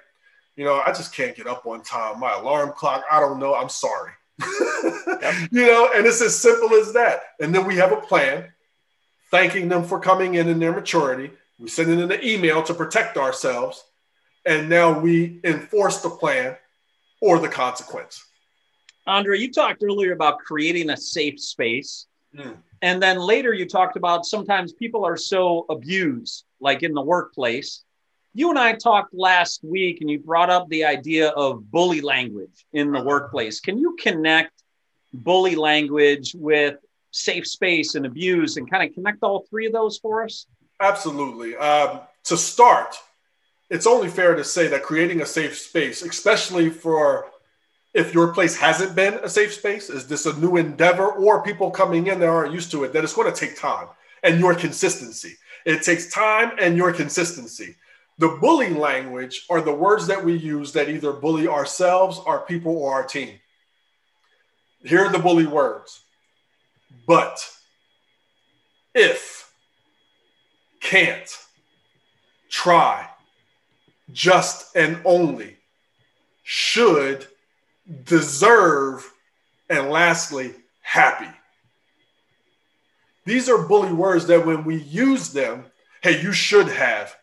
[0.55, 2.19] you know, I just can't get up on time.
[2.19, 3.03] My alarm clock.
[3.11, 3.55] I don't know.
[3.55, 4.11] I'm sorry.
[5.51, 7.21] You know, and it's as simple as that.
[7.39, 8.51] And then we have a plan
[9.31, 11.31] thanking them for coming in in their maturity.
[11.59, 13.83] We send in an email to protect ourselves.
[14.45, 16.55] And now we enforce the plan
[17.21, 18.23] or the consequence.
[19.07, 22.07] Andre, you talked earlier about creating a safe space.
[22.35, 22.57] Mm.
[22.81, 27.83] And then later you talked about sometimes people are so abused, like in the workplace.
[28.33, 32.65] You and I talked last week and you brought up the idea of bully language
[32.73, 33.59] in the workplace.
[33.61, 34.51] Can you connect
[35.13, 36.77] bully language with
[37.15, 40.45] safe space and abuse and kind of connect all three of those for us?
[40.81, 41.55] Absolutely.
[41.55, 42.97] Um, to start,
[43.69, 47.27] it's only fair to say that creating a safe space, especially for
[47.93, 51.71] if your place hasn't been a safe space, is this a new endeavor or people
[51.71, 53.87] coming in that aren't used to it, that it's going to take time
[54.21, 55.35] and your consistency.
[55.65, 57.75] It takes time and your consistency.
[58.17, 62.75] The bullying language are the words that we use that either bully ourselves, our people,
[62.77, 63.39] or our team.
[64.83, 66.01] Here are the bully words.
[67.07, 67.49] But,
[68.93, 69.51] if,
[70.79, 71.37] can't,
[72.49, 73.09] try,
[74.11, 75.57] just and only,
[76.43, 77.27] should,
[78.03, 79.11] deserve,
[79.69, 81.29] and lastly, happy.
[83.25, 85.65] These are bully words that when we use them,
[86.01, 87.15] hey, you should have,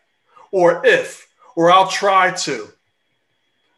[0.51, 2.67] or if, or I'll try to,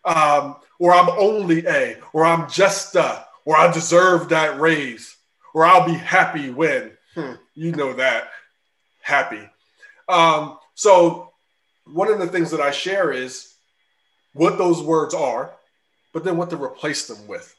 [0.04, 5.15] um, or I'm only a, or I'm just a, or I deserve that raise,
[5.56, 6.92] or I'll be happy when.
[7.16, 8.30] Hmm, you know that.
[9.02, 9.40] Happy.
[10.10, 11.32] Um, so,
[11.86, 13.54] one of the things that I share is
[14.34, 15.54] what those words are,
[16.14, 17.56] but then what to replace them with.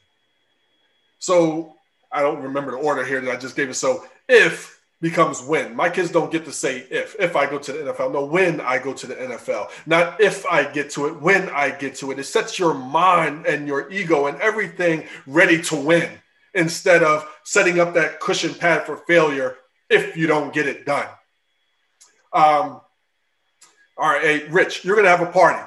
[1.19, 1.75] So
[2.13, 3.75] I don't remember the order here that I just gave it.
[3.75, 5.77] So if becomes when.
[5.77, 7.17] My kids don't get to say if.
[7.19, 9.71] If I go to the NFL, no, when I go to the NFL.
[9.87, 12.19] Not if I get to it, when I get to it.
[12.19, 16.11] It sets your mind and your ego and everything ready to win
[16.57, 19.57] instead of setting up that cushion pad for failure
[19.89, 21.07] if you don't get it done.
[22.33, 22.81] Um,
[23.99, 25.63] all right, hey, Rich, you're going to have a party.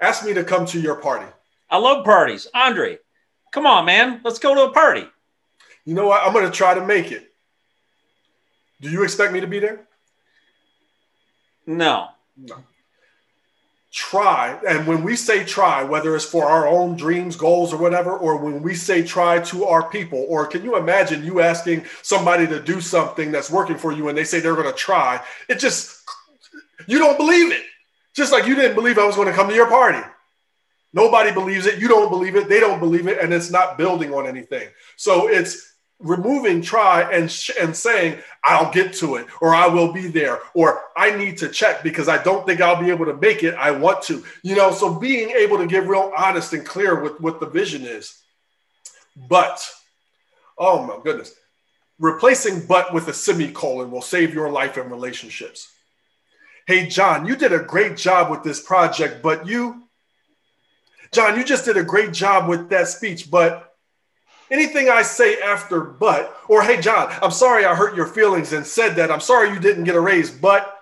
[0.00, 1.26] Ask me to come to your party.
[1.70, 2.46] I love parties.
[2.54, 2.98] Andre,
[3.52, 4.20] come on, man.
[4.22, 5.06] Let's go to a party.
[5.84, 6.22] You know what?
[6.22, 7.32] I'm going to try to make it.
[8.80, 9.86] Do you expect me to be there?
[11.66, 12.08] No.
[12.36, 12.56] No.
[13.96, 14.60] Try.
[14.68, 18.36] And when we say try, whether it's for our own dreams, goals, or whatever, or
[18.36, 22.60] when we say try to our people, or can you imagine you asking somebody to
[22.60, 25.24] do something that's working for you and they say they're going to try?
[25.48, 26.02] It just,
[26.86, 27.62] you don't believe it.
[28.12, 30.06] Just like you didn't believe I was going to come to your party.
[30.92, 31.80] Nobody believes it.
[31.80, 32.50] You don't believe it.
[32.50, 33.18] They don't believe it.
[33.18, 34.68] And it's not building on anything.
[34.96, 39.92] So it's removing try and, sh- and saying, I'll get to it, or I will
[39.92, 43.16] be there, or I need to check because I don't think I'll be able to
[43.16, 43.54] make it.
[43.54, 47.20] I want to, you know, so being able to get real honest and clear with
[47.20, 48.22] what the vision is.
[49.16, 49.66] But,
[50.58, 51.34] oh my goodness,
[51.98, 55.72] replacing but with a semicolon will save your life and relationships.
[56.66, 59.84] Hey, John, you did a great job with this project, but you,
[61.12, 63.65] John, you just did a great job with that speech, but
[64.50, 68.66] anything I say after but, or hey, John, I'm sorry I hurt your feelings and
[68.66, 69.10] said that.
[69.10, 70.78] I'm sorry you didn't get a raise, but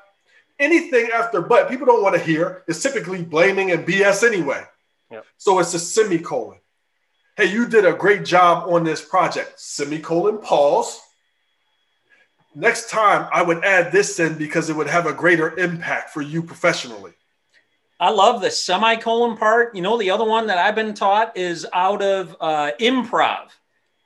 [0.58, 4.62] anything after but, people don't want to hear is typically blaming and BS anyway.
[5.10, 5.26] Yep.
[5.36, 6.58] So it's a semicolon.
[7.36, 9.58] Hey, you did a great job on this project.
[9.58, 11.00] Semicolon, pause.
[12.54, 16.22] Next time I would add this in because it would have a greater impact for
[16.22, 17.12] you professionally.
[18.00, 19.74] I love the semicolon part.
[19.74, 23.48] You know, the other one that I've been taught is out of uh, improv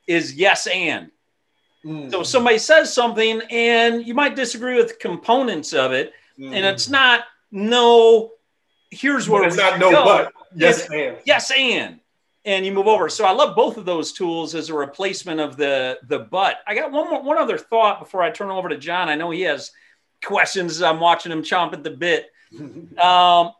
[0.07, 1.11] is yes and.
[1.85, 2.11] Mm.
[2.11, 6.53] So somebody says something and you might disagree with components of it, mm.
[6.53, 8.33] and it's not no.
[8.91, 10.05] Here's where it's not no, go.
[10.05, 12.01] but yes it's, and yes and
[12.45, 13.09] and you move over.
[13.09, 16.59] So I love both of those tools as a replacement of the the but.
[16.67, 19.09] I got one more one other thought before I turn over to John.
[19.09, 19.71] I know he has
[20.25, 22.31] questions I'm watching him chomp at the bit.
[22.99, 23.53] Um,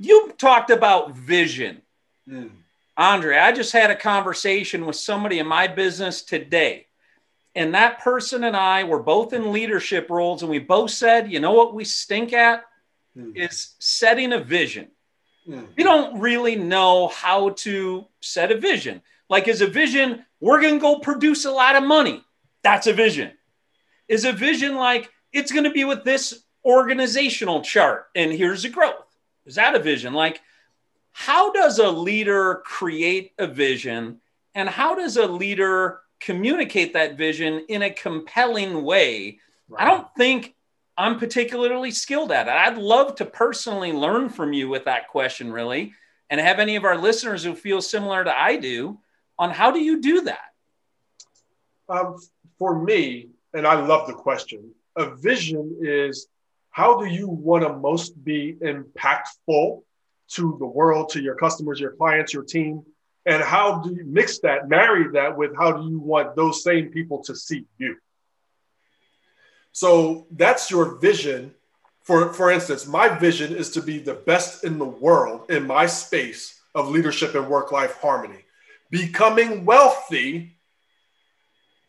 [0.00, 1.82] you talked about vision.
[2.28, 2.50] Mm.
[2.96, 6.86] Andre, I just had a conversation with somebody in my business today.
[7.54, 11.40] And that person and I were both in leadership roles, and we both said, you
[11.40, 12.64] know what we stink at
[13.16, 13.36] mm.
[13.36, 14.88] is setting a vision.
[15.46, 15.66] Mm.
[15.76, 19.02] We don't really know how to set a vision.
[19.28, 22.24] Like, is a vision, we're going to go produce a lot of money?
[22.62, 23.32] That's a vision.
[24.08, 28.68] Is a vision like, it's going to be with this organizational chart, and here's the
[28.68, 29.09] growth?
[29.46, 30.12] Is that a vision?
[30.12, 30.40] Like,
[31.12, 34.20] how does a leader create a vision
[34.54, 39.38] and how does a leader communicate that vision in a compelling way?
[39.68, 39.82] Right.
[39.82, 40.54] I don't think
[40.96, 42.50] I'm particularly skilled at it.
[42.50, 45.92] I'd love to personally learn from you with that question, really,
[46.28, 48.98] and have any of our listeners who feel similar to I do
[49.38, 50.50] on how do you do that?
[51.88, 52.16] Um,
[52.58, 54.70] for me, and I love the question.
[54.96, 56.28] A vision is
[56.70, 59.82] how do you want to most be impactful
[60.32, 62.82] to the world, to your customers, your clients, your team?
[63.26, 66.88] And how do you mix that, marry that with how do you want those same
[66.90, 67.96] people to see you?
[69.72, 71.54] So that's your vision.
[72.02, 75.86] For, for instance, my vision is to be the best in the world in my
[75.86, 78.44] space of leadership and work life harmony.
[78.90, 80.56] Becoming wealthy,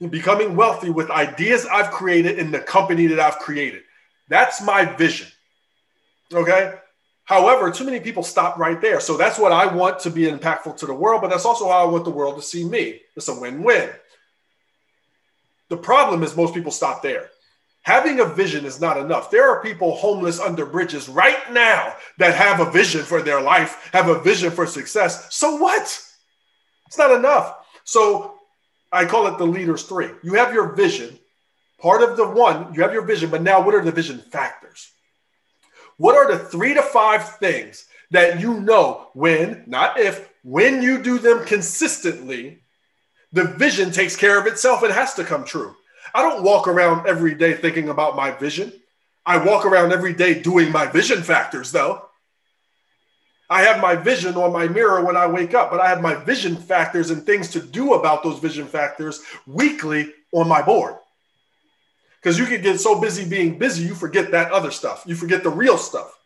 [0.10, 3.84] becoming wealthy with ideas I've created in the company that I've created.
[4.32, 5.28] That's my vision.
[6.34, 6.74] Okay.
[7.26, 9.02] However, too many people stop right there.
[9.02, 11.86] So that's what I want to be impactful to the world, but that's also how
[11.86, 13.02] I want the world to see me.
[13.18, 13.90] It's a win win.
[15.68, 17.30] The problem is most people stop there.
[17.82, 19.32] Having a vision is not enough.
[19.32, 23.90] There are people homeless under bridges right now that have a vision for their life,
[23.92, 25.36] have a vision for success.
[25.36, 25.84] So what?
[26.88, 27.58] It's not enough.
[27.84, 28.36] So
[28.94, 30.10] I call it the leaders three.
[30.24, 31.20] You have your vision,
[31.82, 34.92] part of the one, you have your vision, but now what are the vision factors?
[35.98, 41.02] What are the three to five things that you know when, not if, when you
[41.02, 42.62] do them consistently,
[43.32, 44.84] the vision takes care of itself.
[44.84, 45.76] It has to come true.
[46.14, 48.74] I don't walk around every day thinking about my vision.
[49.26, 52.06] I walk around every day doing my vision factors, though.
[53.50, 56.16] I have my vision on my mirror when I wake up, but I have my
[56.16, 60.96] vision factors and things to do about those vision factors weekly on my board.
[62.22, 65.04] Because you can get so busy being busy, you forget that other stuff.
[65.08, 66.18] You forget the real stuff.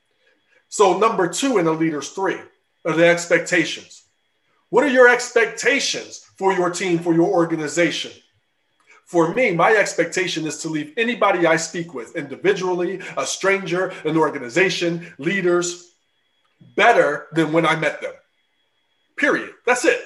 [0.67, 2.37] So, number two in the leaders three
[2.85, 4.03] are the expectations.
[4.69, 8.11] What are your expectations for your team, for your organization?
[9.05, 14.17] For me, my expectation is to leave anybody I speak with, individually, a stranger, an
[14.17, 15.91] organization, leaders,
[16.75, 18.13] better than when I met them.
[19.15, 19.51] Period.
[19.65, 20.01] That's it.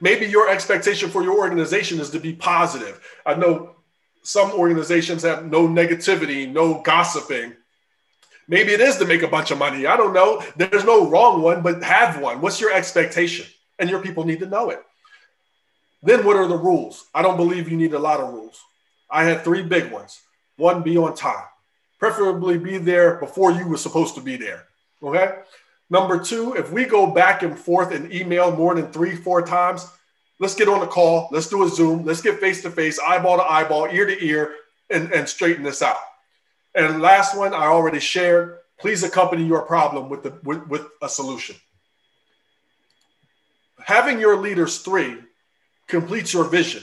[0.00, 3.00] Maybe your expectation for your organization is to be positive.
[3.26, 3.74] I know
[4.22, 7.54] some organizations have no negativity, no gossiping.
[8.48, 9.86] Maybe it is to make a bunch of money.
[9.86, 10.42] I don't know.
[10.56, 12.40] There's no wrong one, but have one.
[12.40, 13.46] What's your expectation?
[13.78, 14.82] And your people need to know it.
[16.02, 17.06] Then what are the rules?
[17.14, 18.60] I don't believe you need a lot of rules.
[19.10, 20.20] I had three big ones.
[20.56, 21.44] One, be on time.
[21.98, 24.66] Preferably be there before you were supposed to be there.
[25.02, 25.38] Okay.
[25.90, 29.86] Number two, if we go back and forth and email more than three, four times,
[30.40, 31.28] let's get on a call.
[31.30, 32.04] Let's do a Zoom.
[32.04, 34.54] Let's get face to face, eyeball to eyeball, ear to ear,
[34.90, 35.98] and, and straighten this out.
[36.74, 38.58] And last one, I already shared.
[38.80, 41.54] Please accompany your problem with, the, with, with a solution.
[43.84, 45.18] Having your leaders three
[45.86, 46.82] completes your vision.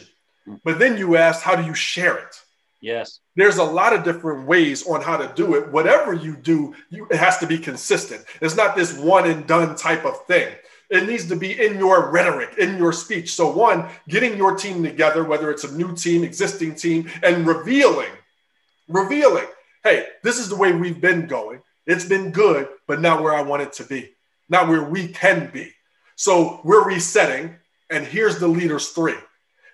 [0.63, 2.41] But then you ask, how do you share it?
[2.79, 3.19] Yes.
[3.35, 5.71] There's a lot of different ways on how to do it.
[5.71, 8.23] Whatever you do, you, it has to be consistent.
[8.39, 10.53] It's not this one and done type of thing.
[10.89, 13.33] It needs to be in your rhetoric, in your speech.
[13.33, 18.11] So, one, getting your team together, whether it's a new team, existing team, and revealing,
[18.88, 19.45] revealing,
[19.83, 21.61] hey, this is the way we've been going.
[21.85, 24.11] It's been good, but not where I want it to be,
[24.47, 25.73] not where we can be.
[26.15, 27.57] So, we're resetting
[27.89, 29.15] and here's the leaders three.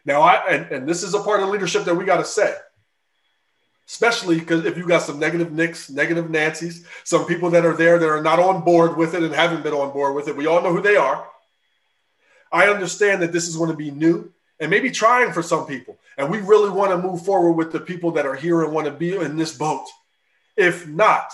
[0.05, 2.53] Now, I and, and this is a part of leadership that we got to say,
[3.87, 7.99] especially because if you got some negative Nicks, negative Nancy's, some people that are there
[7.99, 10.47] that are not on board with it and haven't been on board with it, we
[10.47, 11.27] all know who they are.
[12.51, 15.97] I understand that this is going to be new and maybe trying for some people.
[16.17, 18.85] And we really want to move forward with the people that are here and want
[18.85, 19.85] to be in this boat.
[20.55, 21.33] If not,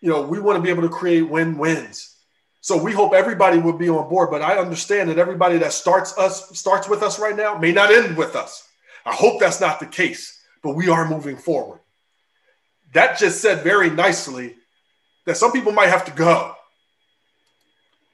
[0.00, 2.16] you know, we want to be able to create win wins.
[2.60, 6.16] So we hope everybody will be on board, but I understand that everybody that starts
[6.18, 8.68] us starts with us right now may not end with us.
[9.04, 10.35] I hope that's not the case,
[10.66, 11.78] but we are moving forward.
[12.92, 14.56] That just said very nicely
[15.24, 16.56] that some people might have to go.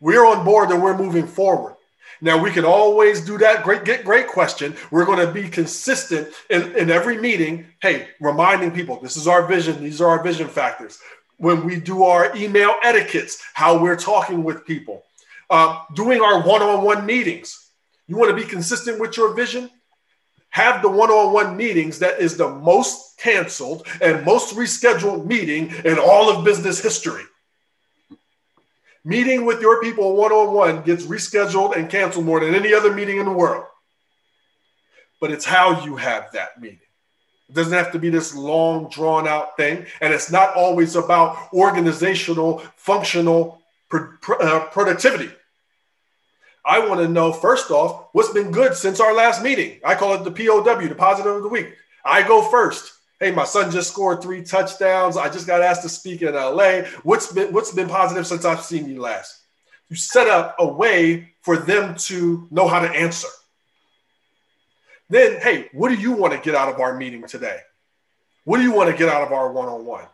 [0.00, 1.76] We're on board and we're moving forward.
[2.20, 3.64] Now we can always do that.
[3.64, 4.76] Great, get great question.
[4.90, 7.68] We're going to be consistent in, in every meeting.
[7.80, 9.82] Hey, reminding people this is our vision.
[9.82, 10.98] These are our vision factors
[11.38, 15.05] when we do our email etiquettes, how we're talking with people,
[15.48, 17.70] uh, doing our one on one meetings.
[18.09, 19.70] You want to be consistent with your vision?
[20.53, 25.72] Have the one on one meetings that is the most canceled and most rescheduled meeting
[25.84, 27.22] in all of business history.
[29.03, 32.92] Meeting with your people one on one gets rescheduled and canceled more than any other
[32.92, 33.64] meeting in the world.
[35.22, 36.80] But it's how you have that meeting.
[37.48, 39.86] It doesn't have to be this long, drawn out thing.
[40.03, 45.30] And it's not always about organizational, functional pro- uh, productivity.
[46.64, 49.80] I want to know, first off, what's been good since our last meeting.
[49.84, 51.74] I call it the POW, the positive of the week.
[52.04, 52.92] I go first.
[53.18, 55.16] Hey, my son just scored three touchdowns.
[55.16, 56.82] I just got asked to speak in LA.
[57.02, 59.42] What's been what's been positive since I've seen you last?
[59.88, 63.28] You set up a way for them to know how to answer.
[65.08, 67.60] Then, hey, what do you want to get out of our meeting today?
[68.44, 70.06] What do you want to get out of our one on one?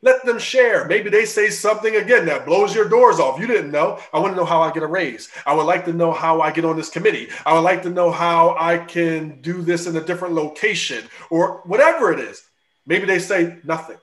[0.00, 0.86] Let them share.
[0.86, 3.40] Maybe they say something again that blows your doors off.
[3.40, 3.98] You didn't know.
[4.12, 5.28] I want to know how I get a raise.
[5.44, 7.28] I would like to know how I get on this committee.
[7.44, 11.62] I would like to know how I can do this in a different location or
[11.64, 12.44] whatever it is.
[12.86, 13.98] Maybe they say nothing.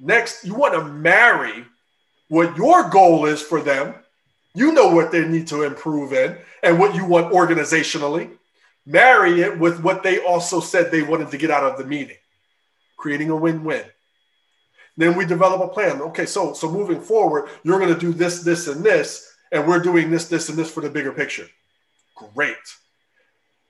[0.00, 1.64] Next, you want to marry
[2.28, 3.96] what your goal is for them.
[4.54, 8.30] You know what they need to improve in and what you want organizationally.
[8.86, 12.16] Marry it with what they also said they wanted to get out of the meeting,
[12.96, 13.84] creating a win win.
[14.98, 16.02] Then we develop a plan.
[16.02, 19.78] Okay, so so moving forward, you're going to do this, this, and this, and we're
[19.78, 21.46] doing this, this, and this for the bigger picture.
[22.34, 22.56] Great.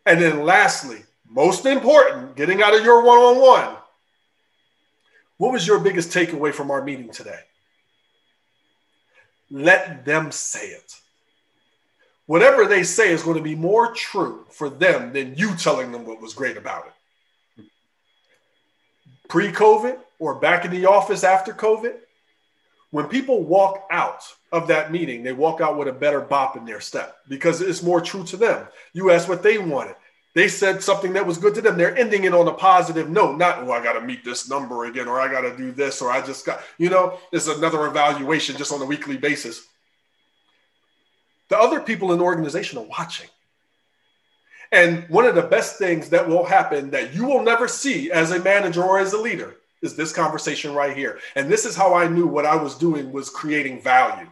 [0.07, 3.77] And then lastly, most important, getting out of your one-on-one.
[5.37, 7.41] What was your biggest takeaway from our meeting today?
[9.51, 10.95] Let them say it.
[12.25, 16.07] Whatever they say is going to be more true for them than you telling them
[16.07, 17.67] what was great about it.
[19.29, 21.97] Pre COVID, or back in the office after COVID,
[22.91, 26.65] when people walk out of that meeting, they walk out with a better bop in
[26.65, 28.67] their step because it's more true to them.
[28.95, 29.97] You asked what they wanted.
[30.35, 31.77] They said something that was good to them.
[31.77, 34.85] They're ending it on a positive note, not, oh, I got to meet this number
[34.85, 37.87] again, or I got to do this, or I just got, you know, it's another
[37.87, 39.67] evaluation just on a weekly basis.
[41.49, 43.29] The other people in the organization are watching.
[44.71, 48.31] And one of the best things that will happen that you will never see as
[48.31, 51.19] a manager or as a leader is this conversation right here.
[51.35, 54.29] And this is how I knew what I was doing was creating value.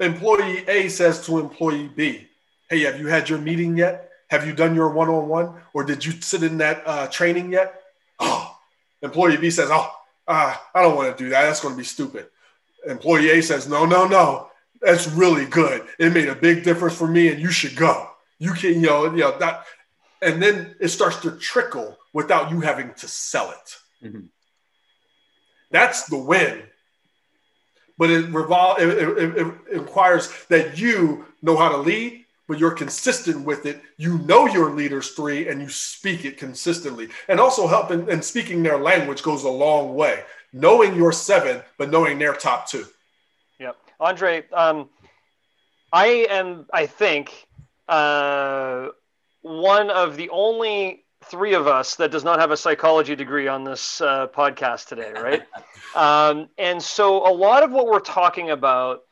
[0.00, 2.28] Employee A says to employee B,
[2.68, 4.10] Hey, have you had your meeting yet?
[4.28, 5.54] Have you done your one on one?
[5.72, 7.82] Or did you sit in that uh, training yet?
[8.18, 8.56] Oh,
[9.02, 9.90] employee B says, Oh,
[10.26, 11.42] uh, I don't want to do that.
[11.44, 12.26] That's going to be stupid.
[12.86, 14.48] Employee A says, No, no, no.
[14.82, 15.86] That's really good.
[15.98, 18.10] It made a big difference for me, and you should go.
[18.38, 19.64] You can, you know, you know that,
[20.20, 24.06] and then it starts to trickle without you having to sell it.
[24.06, 24.26] Mm-hmm.
[25.70, 26.62] That's the win.
[27.98, 32.70] But it, revol- it, it, it, requires that you know how to lead, but you're
[32.70, 33.82] consistent with it.
[33.98, 37.10] You know your leaders three and you speak it consistently.
[37.28, 40.24] And also helping and speaking their language goes a long way.
[40.54, 42.86] Knowing your seven, but knowing their top two.
[43.60, 43.76] Yep.
[44.00, 44.88] Andre, um,
[45.92, 47.46] I am, I think,
[47.90, 48.88] uh,
[49.42, 53.64] one of the only three of us that does not have a psychology degree on
[53.64, 55.42] this uh, podcast today, right?
[55.94, 59.02] um, and so a lot of what we're talking about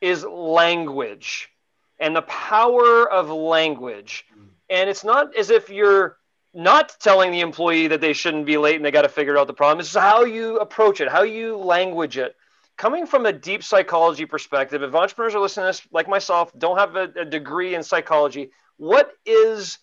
[0.00, 1.50] is language
[1.98, 4.24] and the power of language.
[4.70, 6.16] And it's not as if you're
[6.54, 9.46] not telling the employee that they shouldn't be late and they got to figure out
[9.46, 9.80] the problem.
[9.80, 12.36] It's how you approach it, how you language it.
[12.76, 16.78] Coming from a deep psychology perspective, if entrepreneurs are listening to this, like myself, don't
[16.78, 19.78] have a, a degree in psychology, what is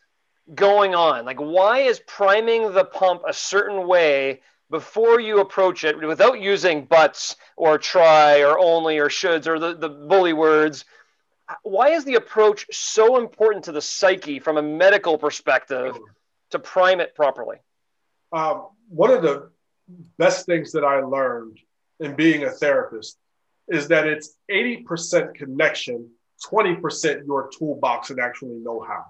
[0.53, 1.25] going on?
[1.25, 6.85] Like, why is priming the pump a certain way before you approach it without using
[6.85, 10.85] buts or try or only or shoulds or the, the bully words?
[11.63, 15.97] Why is the approach so important to the psyche from a medical perspective
[16.51, 17.57] to prime it properly?
[18.31, 19.51] Um, one of the
[20.17, 21.59] best things that I learned
[21.99, 23.17] in being a therapist
[23.67, 26.09] is that it's 80% connection,
[26.45, 29.05] 20% your toolbox and actually know how.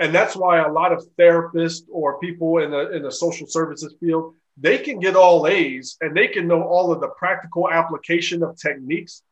[0.00, 3.94] And that's why a lot of therapists or people in the, in the social services
[4.00, 8.42] field, they can get all A's and they can know all of the practical application
[8.42, 9.22] of techniques.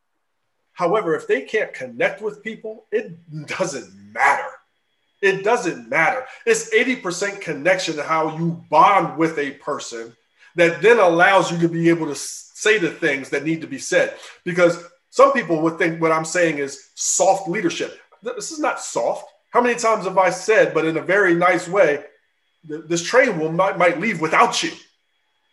[0.75, 3.16] However, if they can't connect with people, it
[3.47, 4.51] doesn't matter.
[5.23, 6.27] It doesn't matter.
[6.45, 10.14] It's 80% connection to how you bond with a person
[10.57, 13.79] that then allows you to be able to say the things that need to be
[13.79, 14.14] said.
[14.45, 17.99] Because some people would think what I'm saying is soft leadership.
[18.23, 19.25] This is not soft.
[19.51, 22.05] How many times have I said, but in a very nice way,
[22.64, 24.72] this train will might, might leave without you?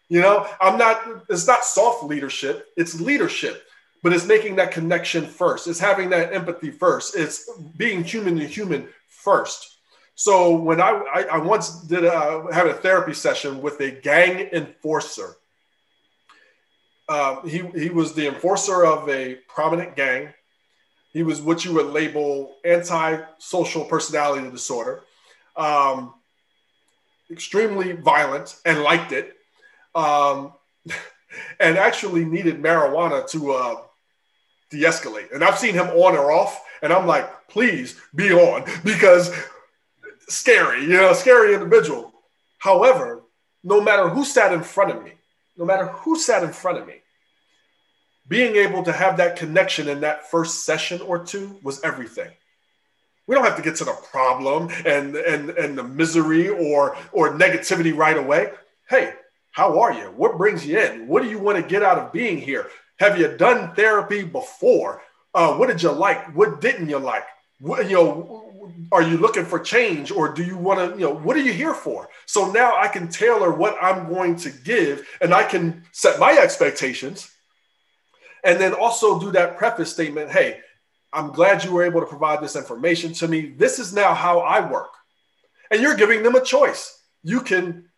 [0.09, 3.63] You know, I'm not, it's not soft leadership, it's leadership,
[4.03, 5.67] but it's making that connection first.
[5.67, 7.15] It's having that empathy first.
[7.15, 9.77] It's being human to human first.
[10.13, 14.49] So when I, I, I once did a, had a therapy session with a gang
[14.53, 15.35] enforcer.
[17.09, 20.33] Uh, he, he was the enforcer of a prominent gang
[21.15, 25.01] he was what you would label anti-social personality disorder,
[25.55, 26.13] um,
[27.31, 29.37] extremely violent and liked it,
[29.95, 30.51] um,
[31.61, 33.75] and actually needed marijuana to uh,
[34.69, 35.33] de-escalate.
[35.33, 39.31] And I've seen him on or off, and I'm like, please be on because
[40.27, 42.11] scary, you know, scary individual.
[42.57, 43.21] However,
[43.63, 45.13] no matter who sat in front of me,
[45.55, 46.95] no matter who sat in front of me,
[48.27, 52.31] being able to have that connection in that first session or two was everything.
[53.27, 57.33] We don't have to get to the problem and and and the misery or or
[57.33, 58.51] negativity right away.
[58.89, 59.13] Hey,
[59.51, 60.13] how are you?
[60.15, 61.07] What brings you in?
[61.07, 62.69] What do you want to get out of being here?
[62.99, 65.01] Have you done therapy before?
[65.33, 66.33] Uh, what did you like?
[66.35, 67.25] What didn't you like?
[67.59, 68.45] What, you know,
[68.91, 71.53] are you looking for change or do you want to, you know, what are you
[71.53, 72.09] here for?
[72.25, 76.37] So now I can tailor what I'm going to give and I can set my
[76.37, 77.31] expectations
[78.45, 80.29] and then also do that preface statement.
[80.31, 80.59] Hey,
[81.11, 83.47] I'm glad you were able to provide this information to me.
[83.57, 84.91] This is now how I work.
[85.71, 87.01] And you're giving them a choice.
[87.23, 87.89] You can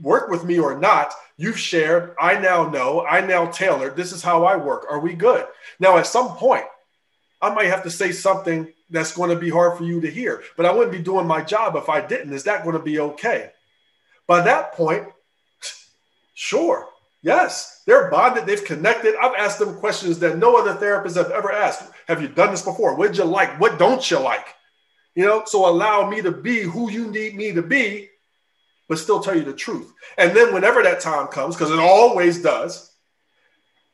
[0.00, 1.12] work with me or not.
[1.38, 2.14] You've shared.
[2.20, 3.04] I now know.
[3.04, 3.96] I now tailored.
[3.96, 4.86] This is how I work.
[4.90, 5.46] Are we good?
[5.80, 6.64] Now, at some point,
[7.40, 10.42] I might have to say something that's going to be hard for you to hear,
[10.56, 12.32] but I wouldn't be doing my job if I didn't.
[12.32, 13.50] Is that going to be okay?
[14.26, 15.06] By that point,
[16.34, 16.88] sure,
[17.24, 19.14] yes, they're bonded, they've connected.
[19.20, 21.90] I've asked them questions that no other therapist have ever asked.
[22.06, 22.94] Have you done this before?
[22.94, 23.58] What did you like?
[23.58, 24.46] What don't you like?
[25.14, 28.10] You know, so allow me to be who you need me to be,
[28.88, 29.92] but still tell you the truth.
[30.18, 32.92] And then whenever that time comes, because it always does,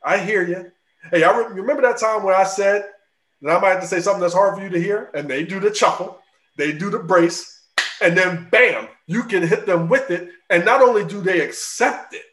[0.04, 0.72] I hear you.
[1.10, 2.84] Hey, I re- remember that time when I said
[3.42, 5.44] that I might have to say something that's hard for you to hear, and they
[5.44, 6.18] do the chuckle,
[6.56, 7.62] they do the brace,
[8.02, 10.30] and then bam, you can hit them with it.
[10.48, 12.24] And not only do they accept it,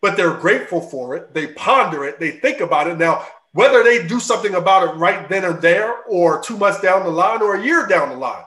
[0.00, 1.34] but they're grateful for it.
[1.34, 2.20] They ponder it.
[2.20, 2.98] They think about it.
[2.98, 7.04] Now, whether they do something about it right then or there, or two months down
[7.04, 8.44] the line, or a year down the line,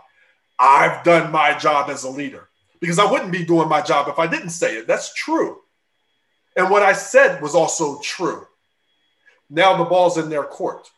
[0.59, 4.19] I've done my job as a leader because I wouldn't be doing my job if
[4.19, 4.87] I didn't say it.
[4.87, 5.59] That's true.
[6.55, 8.45] And what I said was also true.
[9.49, 10.89] Now the ball's in their court.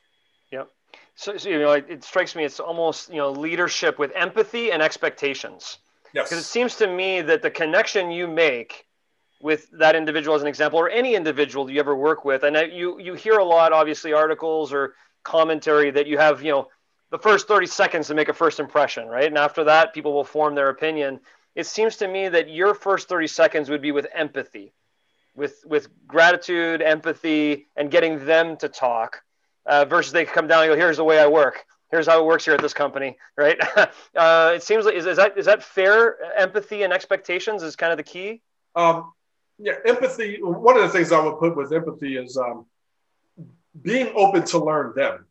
[0.52, 0.70] Yep.
[1.16, 4.72] So, so you know, it, it strikes me it's almost you know leadership with empathy
[4.72, 5.78] and expectations.
[6.14, 6.30] Yes.
[6.30, 8.86] Because it seems to me that the connection you make
[9.42, 12.44] with that individual as an example or any individual you ever work with.
[12.44, 16.68] And you you hear a lot obviously articles or commentary that you have you know
[17.12, 19.26] the first 30 seconds to make a first impression right?
[19.26, 21.20] And after that people will form their opinion.
[21.56, 24.74] It seems to me that your first 30 seconds would be with empathy
[25.36, 29.22] with with gratitude empathy and getting them to talk
[29.66, 31.66] uh, versus they come down and go here's the way i work.
[31.90, 33.60] Here's how it works here at this company right?
[34.16, 36.18] Uh, it seems like is, is that is that fair?
[36.38, 38.42] Empathy and expectations is kind of the key?
[38.76, 39.14] Um,
[39.62, 40.40] yeah, empathy.
[40.42, 42.66] One of the things I would put with empathy is um,
[43.82, 45.26] being open to learn them.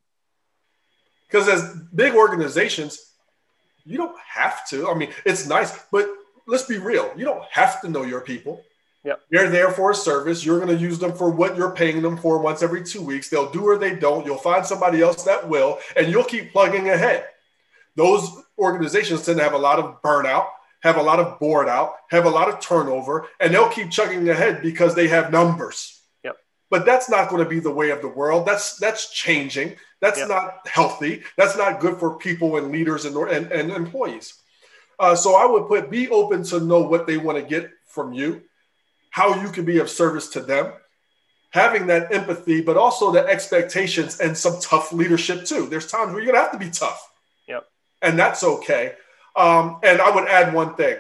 [1.27, 3.13] Because as big organizations,
[3.85, 4.89] you don't have to.
[4.89, 6.09] I mean, it's nice, but
[6.47, 7.13] let's be real.
[7.17, 8.63] You don't have to know your people.
[9.05, 9.15] Yeah.
[9.31, 10.45] They're there for a service.
[10.45, 13.29] You're going to use them for what you're paying them for once every two weeks.
[13.29, 14.27] They'll do or they don't.
[14.27, 17.27] You'll find somebody else that will, and you'll keep plugging ahead.
[17.97, 20.49] Those organizations tend to have a lot of burnout
[20.81, 24.29] have a lot of board out, have a lot of turnover, and they'll keep chugging
[24.29, 26.01] ahead because they have numbers.
[26.25, 26.37] Yep.
[26.71, 28.47] But that's not going to be the way of the world.
[28.47, 29.77] That's that's changing.
[30.01, 30.29] That's yep.
[30.29, 31.23] not healthy.
[31.37, 34.35] That's not good for people and leaders and and, and employees.
[34.99, 38.13] Uh, so I would put be open to know what they want to get from
[38.13, 38.43] you,
[39.11, 40.73] how you can be of service to them,
[41.51, 45.67] having that empathy, but also the expectations and some tough leadership too.
[45.67, 47.11] There's times where you're gonna have to be tough.
[47.49, 47.67] Yep.
[48.03, 48.95] And that's okay.
[49.37, 50.97] Um, and I would add one thing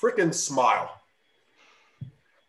[0.00, 0.90] freaking smile.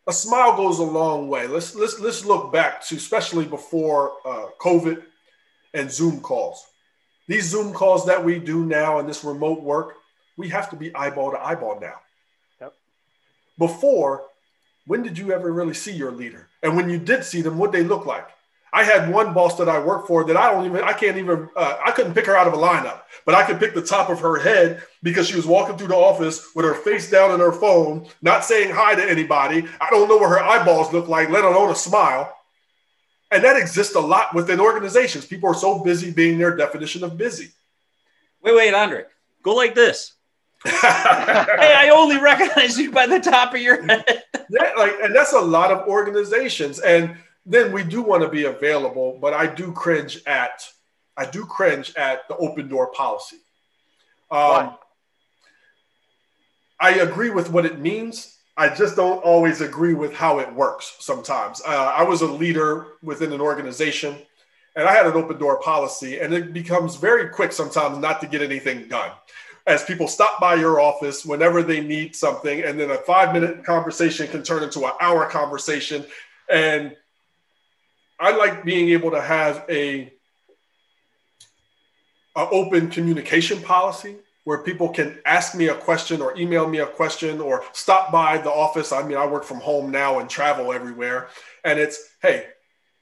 [0.07, 1.47] A smile goes a long way.
[1.47, 5.03] Let's let's let's look back to especially before uh, COVID
[5.73, 6.65] and Zoom calls.
[7.27, 9.97] These Zoom calls that we do now and this remote work,
[10.37, 11.99] we have to be eyeball to eyeball now.
[12.61, 12.73] Yep.
[13.57, 14.23] Before,
[14.85, 16.47] when did you ever really see your leader?
[16.63, 18.29] And when you did see them, what they look like?
[18.73, 21.49] I had one boss that I worked for that I don't even, I can't even,
[21.55, 24.09] uh, I couldn't pick her out of a lineup, but I could pick the top
[24.09, 27.39] of her head because she was walking through the office with her face down in
[27.39, 29.65] her phone, not saying hi to anybody.
[29.79, 32.33] I don't know what her eyeballs look like, let alone a smile.
[33.31, 35.25] And that exists a lot within organizations.
[35.25, 37.51] People are so busy being their definition of busy.
[38.41, 39.03] Wait, wait, Andre,
[39.43, 40.13] go like this.
[40.65, 44.23] hey, I only recognize you by the top of your head.
[44.49, 46.79] yeah, like, and that's a lot of organizations.
[46.79, 47.17] And
[47.47, 50.67] then we do want to be available, but I do cringe at
[51.15, 53.37] I do cringe at the open door policy.
[54.29, 54.77] Um,
[56.79, 58.37] I agree with what it means.
[58.55, 61.61] I just don't always agree with how it works sometimes.
[61.65, 64.17] Uh, I was a leader within an organization
[64.77, 68.27] and I had an open door policy, and it becomes very quick sometimes not to
[68.27, 69.11] get anything done.
[69.65, 73.65] As people stop by your office whenever they need something, and then a five minute
[73.65, 76.05] conversation can turn into an hour conversation.
[76.47, 76.95] And
[78.19, 80.13] I like being able to have a,
[82.35, 86.85] a open communication policy where people can ask me a question or email me a
[86.85, 88.93] question or stop by the office.
[88.93, 91.27] I mean, I work from home now and travel everywhere.
[91.65, 92.45] And it's, hey,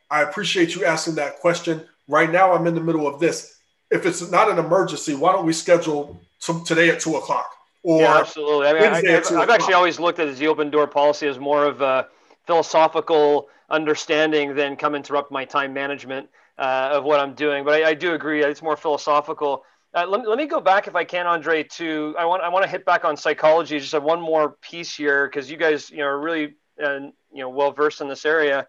[0.09, 1.86] I appreciate you asking that question.
[2.07, 3.59] Right now, I'm in the middle of this.
[3.91, 7.49] if it's not an emergency, why don't we schedule some today at two o'clock?
[7.84, 8.68] Or yeah, absolutely.
[8.68, 11.66] I mean, I, have I've actually always looked at the open door policy as more
[11.66, 12.07] of a
[12.47, 17.63] philosophical understanding than come interrupt my time management uh, of what I'm doing.
[17.66, 19.63] But I, I, do agree; it's more philosophical.
[19.93, 21.63] Uh, let, let me go back, if I can, Andre.
[21.63, 23.80] To I want I want to hit back on psychology.
[23.80, 26.99] Just have one more piece here because you guys, you know, are really uh,
[27.32, 28.68] you know well versed in this area.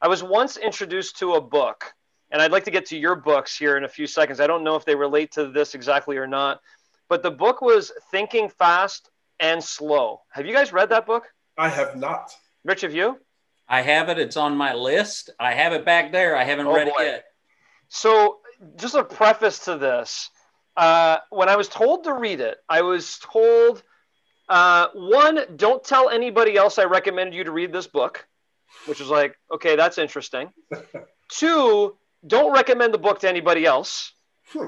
[0.00, 1.94] I was once introduced to a book,
[2.30, 4.40] and I'd like to get to your books here in a few seconds.
[4.40, 6.60] I don't know if they relate to this exactly or not,
[7.08, 10.22] but the book was Thinking Fast and Slow.
[10.30, 11.24] Have you guys read that book?
[11.56, 12.34] I have not.
[12.64, 13.18] Rich, have you?
[13.68, 14.18] I have it.
[14.18, 15.30] It's on my list.
[15.38, 16.36] I have it back there.
[16.36, 17.02] I haven't oh, read boy.
[17.02, 17.24] it yet.
[17.88, 18.38] So,
[18.76, 20.30] just a preface to this
[20.76, 23.82] uh, when I was told to read it, I was told
[24.48, 28.26] uh, one, don't tell anybody else I recommended you to read this book
[28.86, 30.52] which was like, okay, that's interesting.
[31.28, 31.96] Two,
[32.26, 34.12] don't recommend the book to anybody else.
[34.48, 34.66] Hmm.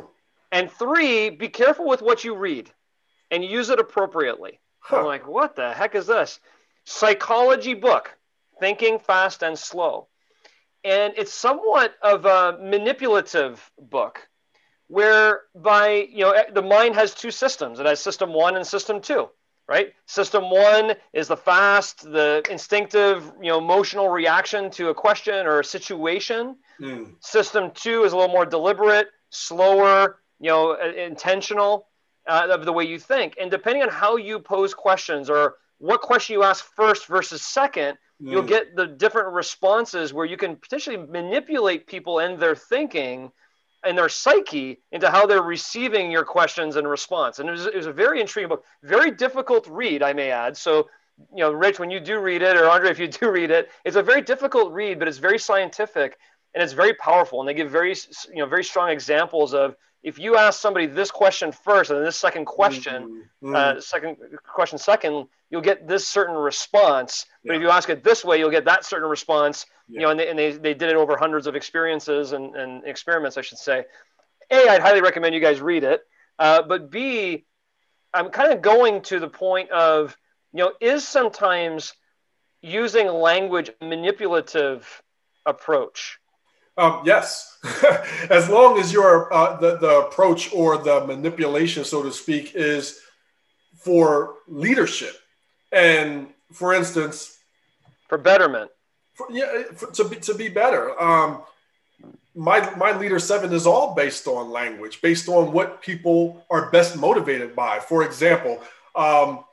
[0.53, 2.70] And three, be careful with what you read
[3.30, 4.61] and use it appropriately.
[4.78, 4.99] Huh.
[4.99, 6.38] I'm like, what the heck is this?
[6.84, 8.16] Psychology book,
[8.61, 10.09] Thinking Fast and Slow.
[10.84, 14.28] And it's somewhat of a manipulative book
[14.88, 17.80] whereby, you know, the mind has two systems.
[17.80, 19.30] It has system one and system two
[19.66, 19.92] right?
[20.07, 25.61] System one is the fast, the instinctive, you know, emotional reaction to a question or
[25.61, 26.57] a situation.
[26.80, 27.14] Mm.
[27.20, 31.88] System two is a little more deliberate, slower, you know, intentional
[32.28, 33.34] uh, of the way you think.
[33.40, 37.98] And depending on how you pose questions or what question you ask first versus second.
[38.20, 43.30] You'll get the different responses where you can potentially manipulate people and their thinking
[43.84, 47.38] and their psyche into how they're receiving your questions and response.
[47.38, 50.56] And it was, it was a very intriguing book, very difficult read, I may add.
[50.56, 50.88] So,
[51.34, 53.70] you know, Rich, when you do read it, or Andre, if you do read it,
[53.84, 56.16] it's a very difficult read, but it's very scientific
[56.54, 57.40] and it's very powerful.
[57.40, 57.94] And they give very,
[58.28, 62.05] you know, very strong examples of if you ask somebody this question first and then
[62.05, 63.57] this second question, mm-hmm.
[63.57, 67.24] uh, second question second, you'll get this certain response.
[67.42, 69.64] But if you ask it this way, you'll get that certain response.
[69.88, 69.94] Yeah.
[69.94, 72.84] You know, and, they, and they, they did it over hundreds of experiences and, and
[72.84, 73.86] experiments, I should say.
[74.50, 76.02] A, I'd highly recommend you guys read it.
[76.38, 77.46] Uh, but B,
[78.12, 80.16] I'm kind of going to the point of,
[80.52, 81.94] you know, is sometimes
[82.61, 85.02] using language manipulative
[85.46, 86.18] approach?
[86.77, 87.59] Um, yes,
[88.31, 93.01] as long as your uh, the the approach or the manipulation, so to speak, is
[93.77, 95.14] for leadership,
[95.70, 97.39] and for instance,
[98.09, 98.70] for betterment.
[99.12, 101.01] For, yeah, for, to be to be better.
[101.01, 101.43] Um,
[102.35, 106.97] my my leader seven is all based on language, based on what people are best
[106.97, 107.79] motivated by.
[107.79, 108.61] For example,
[108.97, 109.45] um,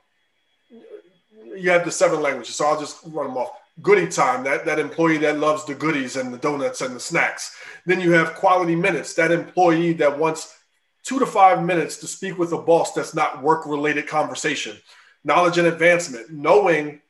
[1.56, 4.78] you have the seven languages, so I'll just run them off goodie time, that, that
[4.78, 7.56] employee that loves the goodies and the donuts and the snacks.
[7.86, 10.58] Then you have quality minutes, that employee that wants
[11.02, 14.76] two to five minutes to speak with a boss that's not work related conversation.
[15.24, 17.00] Knowledge and advancement, knowing,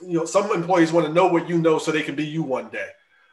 [0.00, 2.42] you know, some employees want to know what you know so they can be you
[2.42, 2.88] one day.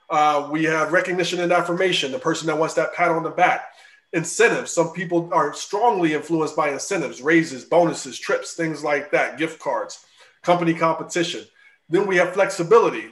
[0.09, 3.65] Uh, we have recognition and affirmation, the person that wants that pat on the back.
[4.13, 9.59] Incentives, some people are strongly influenced by incentives, raises, bonuses, trips, things like that, gift
[9.59, 10.05] cards,
[10.41, 11.45] company competition
[11.89, 13.11] then we have flexibility.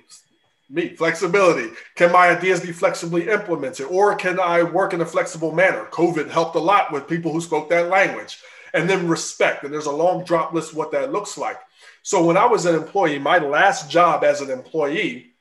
[0.69, 1.69] Me, flexibility.
[1.95, 5.85] Can my ideas be flexibly implemented or can I work in a flexible manner?
[5.91, 8.39] COVID helped a lot with people who spoke that language.
[8.73, 9.63] And then respect.
[9.63, 11.59] And there's a long drop list what that looks like.
[12.01, 15.33] So when I was an employee, my last job as an employee,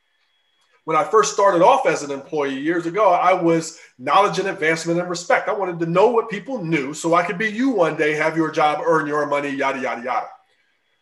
[0.85, 5.01] when I first started off as an employee years ago, I was knowledge and advancement
[5.01, 5.49] and respect.
[5.49, 8.37] I wanted to know what people knew so I could be you one day, have
[8.37, 10.26] your job, earn your money, yada, yada, yada.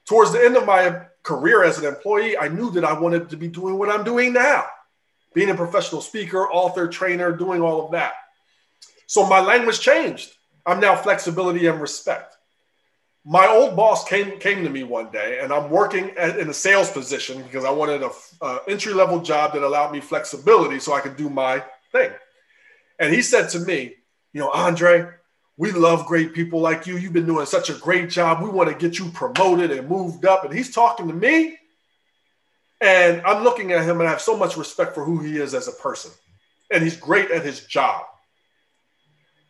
[0.07, 3.37] Towards the end of my career as an employee, I knew that I wanted to
[3.37, 4.67] be doing what I'm doing now
[5.35, 8.13] being a professional speaker, author, trainer, doing all of that.
[9.07, 10.33] So my language changed.
[10.67, 12.37] I'm now flexibility and respect.
[13.25, 16.55] My old boss came came to me one day, and I'm working at, in a
[16.55, 21.01] sales position because I wanted a, entry level job that allowed me flexibility so I
[21.01, 21.63] could do my
[21.93, 22.11] thing.
[22.99, 23.95] And he said to me,
[24.33, 25.13] "You know, Andre,
[25.57, 26.97] we love great people like you.
[26.97, 28.43] You've been doing such a great job.
[28.43, 30.45] We want to get you promoted and moved up.
[30.45, 31.59] And he's talking to me.
[32.81, 35.55] And I'm looking at him and I have so much respect for who he is
[35.55, 36.13] as a person.
[36.73, 38.07] And he's great at his job.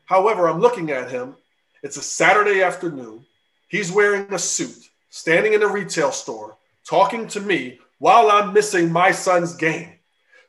[0.04, 1.36] However, I'm looking at him.
[1.84, 3.24] It's a Saturday afternoon.
[3.68, 8.90] He's wearing a suit, standing in a retail store, talking to me while I'm missing
[8.90, 9.92] my son's game.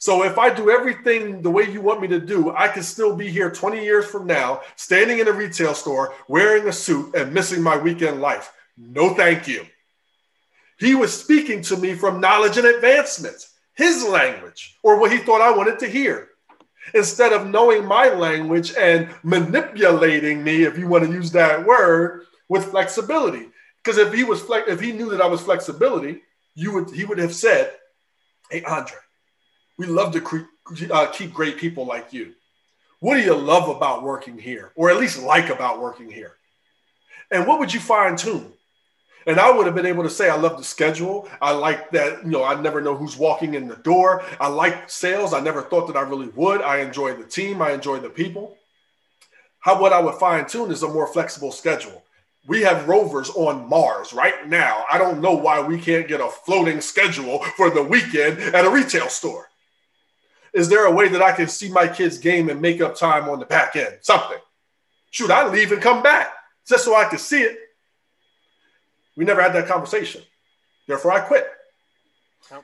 [0.01, 3.15] So if I do everything the way you want me to do, I can still
[3.15, 7.31] be here 20 years from now, standing in a retail store, wearing a suit and
[7.31, 8.51] missing my weekend life.
[8.75, 9.63] No, thank you.
[10.79, 13.45] He was speaking to me from knowledge and advancement,
[13.75, 16.29] his language, or what he thought I wanted to hear.
[16.95, 22.25] instead of knowing my language and manipulating me, if you want to use that word,
[22.49, 23.47] with flexibility.
[23.83, 26.21] Because if he was flex, if he knew that I was flexibility,
[26.55, 27.71] you would he would have said,
[28.49, 28.97] "Hey Andre,
[29.81, 32.33] we love to cre- uh, keep great people like you.
[32.99, 36.33] What do you love about working here, or at least like about working here?
[37.31, 38.53] And what would you fine tune?"
[39.25, 41.27] And I would have been able to say, I love the schedule.
[41.41, 44.23] I like that, you know, I never know who's walking in the door.
[44.39, 45.33] I like sales.
[45.33, 46.61] I never thought that I really would.
[46.61, 47.61] I enjoy the team.
[47.61, 48.57] I enjoy the people.
[49.59, 52.03] How what I would fine tune is a more flexible schedule.
[52.47, 54.85] We have rovers on Mars right now.
[54.91, 58.71] I don't know why we can't get a floating schedule for the weekend at a
[58.71, 59.50] retail store.
[60.53, 63.29] Is there a way that I can see my kids' game and make up time
[63.29, 63.97] on the back end?
[64.01, 64.37] Something.
[65.09, 66.33] Shoot, I leave and come back
[66.67, 67.57] just so I can see it.
[69.15, 70.21] We never had that conversation.
[70.87, 71.47] Therefore, I quit.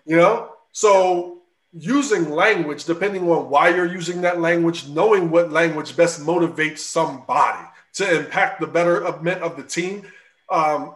[0.05, 0.53] You know?
[0.71, 6.79] So using language, depending on why you're using that language, knowing what language best motivates
[6.79, 10.03] somebody to impact the betterment of the team,
[10.49, 10.95] um,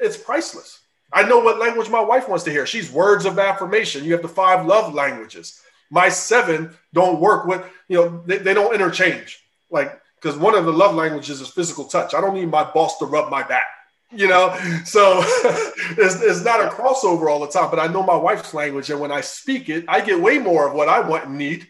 [0.00, 0.80] it's priceless.
[1.12, 2.66] I know what language my wife wants to hear.
[2.66, 4.04] She's words of affirmation.
[4.04, 5.60] You have the five love languages.
[5.90, 9.42] My seven don't work with, you know, they, they don't interchange.
[9.70, 12.14] Like, because one of the love languages is physical touch.
[12.14, 13.64] I don't need my boss to rub my back
[14.12, 14.56] you know?
[14.84, 18.90] So it's, it's not a crossover all the time but i know my wife's language
[18.90, 21.68] and when i speak it i get way more of what i want and need.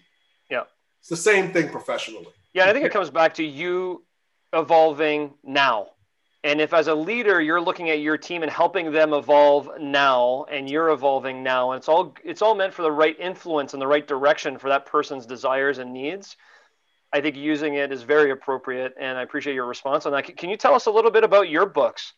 [0.51, 0.62] Yeah.
[1.01, 2.29] It's the same thing professionally.
[2.55, 4.05] Yeah i think it comes back to you
[4.53, 5.89] evolving now
[6.43, 10.45] and if as a leader you're looking at your team and helping them evolve now
[10.51, 13.82] and you're evolving now and it's all it's all meant for the right influence and
[13.82, 16.36] the right direction for that person's desires and needs
[17.12, 20.51] i think using it is very appropriate and i appreciate your response on that can
[20.51, 22.14] you tell us a little bit about your books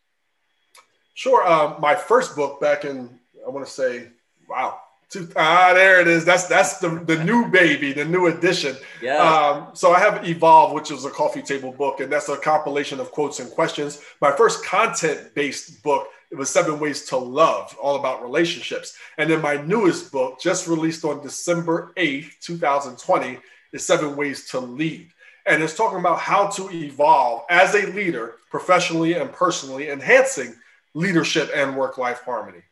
[1.15, 1.47] Sure.
[1.47, 4.09] Um, my first book back in, I want to say,
[4.49, 4.81] wow,
[5.13, 6.25] two, ah, there it is.
[6.25, 8.77] That's that's the, the new baby, the new edition.
[9.01, 9.19] Yeah.
[9.19, 12.99] Um, so I have Evolve, which is a coffee table book, and that's a compilation
[12.99, 14.03] of quotes and questions.
[14.21, 18.97] My first content based book, it was Seven Ways to Love, all about relationships.
[19.19, 23.39] And then my newest book, just released on December 8th, 2020,
[23.73, 25.11] is Seven Ways to Lead.
[25.45, 30.55] And it's talking about how to evolve as a leader professionally and personally, enhancing
[30.95, 32.63] leadership and work life harmony.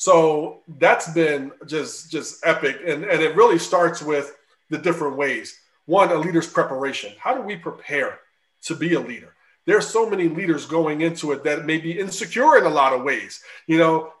[0.00, 4.34] So that's been just just epic, and and it really starts with
[4.70, 5.60] the different ways.
[5.84, 7.12] One, a leader's preparation.
[7.18, 8.18] How do we prepare
[8.62, 9.34] to be a leader?
[9.66, 13.02] There's so many leaders going into it that may be insecure in a lot of
[13.02, 13.42] ways.
[13.66, 14.14] You know,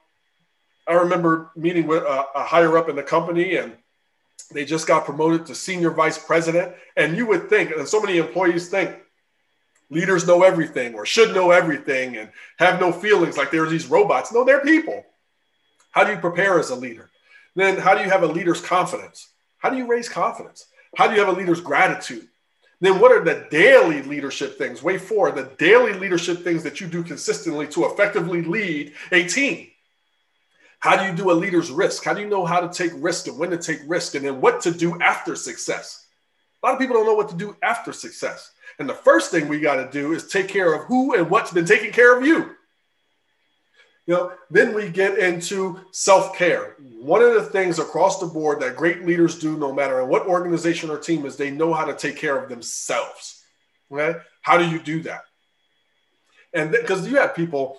[0.86, 3.72] I remember meeting with a, a higher up in the company, and
[4.52, 6.74] they just got promoted to senior vice president.
[6.98, 8.94] And you would think, and so many employees think,
[9.88, 14.30] leaders know everything or should know everything and have no feelings like there's these robots.
[14.30, 15.06] No, they're people.
[15.90, 17.10] How do you prepare as a leader?
[17.54, 19.30] Then how do you have a leader's confidence?
[19.58, 20.66] How do you raise confidence?
[20.96, 22.28] How do you have a leader's gratitude?
[22.80, 24.82] Then what are the daily leadership things?
[24.82, 29.66] Way four, the daily leadership things that you do consistently to effectively lead a team.
[30.78, 32.04] How do you do a leader's risk?
[32.04, 34.40] How do you know how to take risk and when to take risk and then
[34.40, 36.06] what to do after success?
[36.62, 38.52] A lot of people don't know what to do after success.
[38.78, 41.52] And the first thing we got to do is take care of who and what's
[41.52, 42.56] been taking care of you.
[44.06, 46.76] You know, then we get into self-care.
[47.00, 50.90] One of the things across the board that great leaders do, no matter what organization
[50.90, 53.44] or team is, they know how to take care of themselves.
[53.92, 55.22] Okay, how do you do that?
[56.52, 57.78] And because you have people,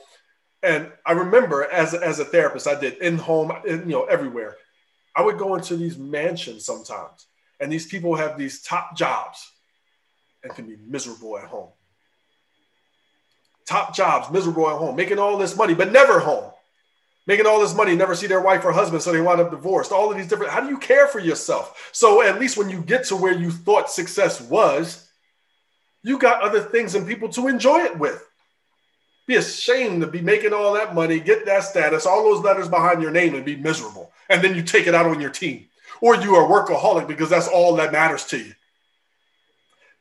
[0.64, 4.56] and I remember as as a therapist, I did in home, in, you know, everywhere.
[5.16, 7.28] I would go into these mansions sometimes,
[7.60, 9.52] and these people have these top jobs
[10.44, 11.72] and can be miserable at home.
[13.66, 16.52] Top jobs, miserable at home, making all this money, but never home.
[17.28, 19.92] Making all this money, never see their wife or husband, so they wind up divorced.
[19.92, 21.90] All of these different, how do you care for yourself?
[21.92, 25.08] So at least when you get to where you thought success was,
[26.04, 28.28] you got other things and people to enjoy it with.
[29.28, 33.02] Be ashamed to be making all that money, get that status, all those letters behind
[33.02, 34.12] your name, and be miserable.
[34.28, 35.68] And then you take it out on your team.
[36.02, 38.54] Or you are workaholic because that's all that matters to you.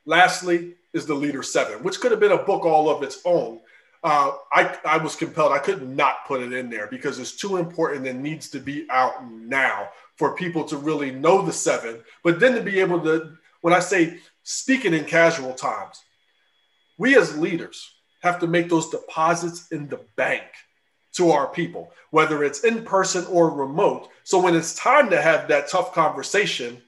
[0.06, 3.61] Lastly, is the Leader Seven, which could have been a book all of its own.
[4.03, 7.59] Uh, I, I was compelled, I could not put it in there because it's too
[7.59, 12.41] important and needs to be out now for people to really know the seven, but
[12.41, 16.03] then to be able to, when I say speaking in casual times,
[16.99, 17.91] we as leaders
[18.22, 20.45] have to make those deposits in the bank
[21.12, 24.09] to our people, whether it's in person or remote.
[24.24, 26.80] So when it's time to have that tough conversation,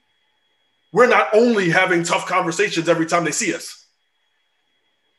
[0.92, 3.81] we're not only having tough conversations every time they see us.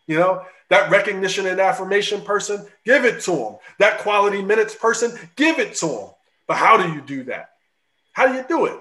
[0.08, 3.56] You know, that recognition and affirmation person, give it to them.
[3.80, 6.10] That quality minutes person, give it to them.
[6.47, 7.51] But how do you do that?
[8.12, 8.80] How do you do it?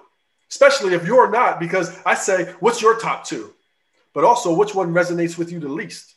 [0.53, 3.55] especially if you're not, because I say, what's your top two?
[4.13, 6.15] But also, which one resonates with you the least?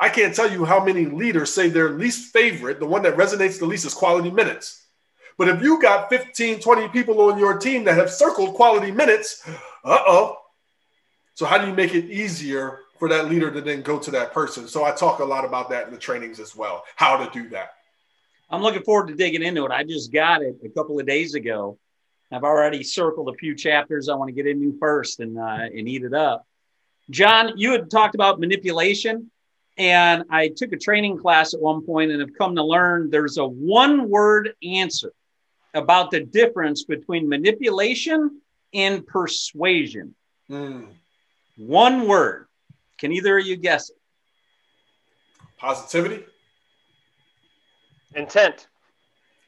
[0.00, 3.58] I can't tell you how many leaders say their least favorite, the one that resonates
[3.58, 4.86] the least, is quality minutes.
[5.36, 9.46] But if you got 15, 20 people on your team that have circled quality minutes,
[9.84, 10.38] uh oh.
[11.34, 14.32] So, how do you make it easier for that leader to then go to that
[14.32, 14.66] person?
[14.66, 17.50] So, I talk a lot about that in the trainings as well, how to do
[17.50, 17.74] that.
[18.48, 19.70] I'm looking forward to digging into it.
[19.70, 21.78] I just got it a couple of days ago.
[22.32, 25.86] I've already circled a few chapters I want to get into first and, uh, and
[25.86, 26.46] eat it up.
[27.10, 29.30] John, you had talked about manipulation.
[29.76, 33.38] And I took a training class at one point and have come to learn there's
[33.38, 35.12] a one word answer
[35.74, 38.40] about the difference between manipulation
[38.72, 40.14] and persuasion.
[40.48, 40.86] Mm.
[41.56, 42.46] One word.
[42.98, 43.96] Can either of you guess it?
[45.58, 46.24] Positivity.
[48.14, 48.68] Intent.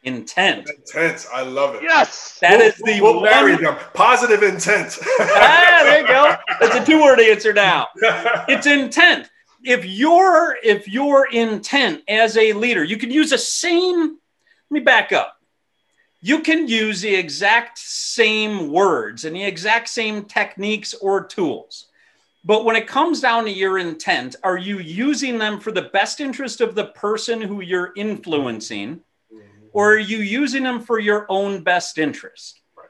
[0.03, 0.68] Intent.
[0.68, 1.26] Intent.
[1.32, 1.82] I love it.
[1.82, 2.38] Yes.
[2.40, 3.76] that we'll, is the we'll marry them.
[3.92, 4.99] Positive intent.
[5.20, 6.36] ah, there you go.
[6.61, 7.88] That's a two-word answer now.
[8.49, 9.28] It's intent
[9.66, 14.01] if your if your intent as a leader, you can use the same.
[14.01, 15.36] Let me back up.
[16.20, 21.86] You can use the exact same words and the exact same techniques or tools.
[22.47, 26.20] But when it comes down to your intent, are you using them for the best
[26.20, 29.01] interest of the person who you're influencing,
[29.72, 32.61] or are you using them for your own best interest?
[32.78, 32.86] Right.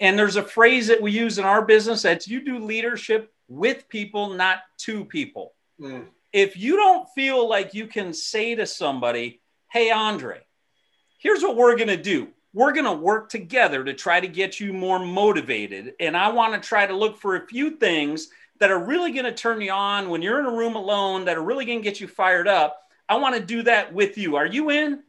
[0.00, 3.88] And there's a phrase that we use in our business that's you do leadership with
[3.88, 5.54] people, not to people.
[5.80, 6.04] Mm.
[6.30, 9.40] If you don't feel like you can say to somebody,
[9.72, 10.40] hey, Andre,
[11.18, 12.28] here's what we're going to do.
[12.52, 15.94] We're going to work together to try to get you more motivated.
[16.00, 18.28] And I want to try to look for a few things
[18.60, 21.36] that are really going to turn you on when you're in a room alone, that
[21.36, 22.78] are really going to get you fired up.
[23.08, 24.36] I want to do that with you.
[24.36, 25.02] Are you in?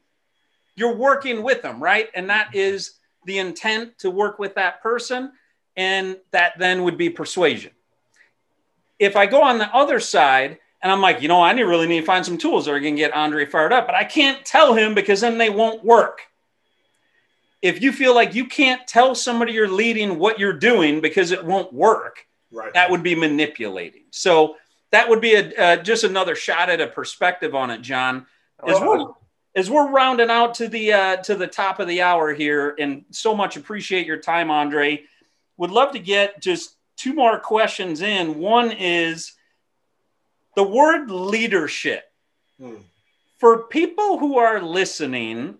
[0.75, 2.09] You're working with them, right?
[2.15, 2.57] And that mm-hmm.
[2.57, 2.93] is
[3.25, 5.33] the intent to work with that person.
[5.77, 7.71] And that then would be persuasion.
[8.99, 12.01] If I go on the other side and I'm like, you know, I really need
[12.01, 14.43] to find some tools that are going to get Andre fired up, but I can't
[14.45, 16.21] tell him because then they won't work.
[17.61, 21.45] If you feel like you can't tell somebody you're leading what you're doing because it
[21.45, 22.73] won't work, right.
[22.73, 24.03] that would be manipulating.
[24.11, 24.55] So
[24.91, 28.25] that would be a, uh, just another shot at a perspective on it, John.
[28.65, 29.05] As we're,
[29.55, 33.05] as we're rounding out to the uh, to the top of the hour here, and
[33.09, 35.03] so much appreciate your time, Andre.
[35.57, 38.39] Would love to get just two more questions in.
[38.39, 39.33] One is
[40.55, 42.03] the word leadership
[42.59, 42.75] hmm.
[43.39, 45.55] for people who are listening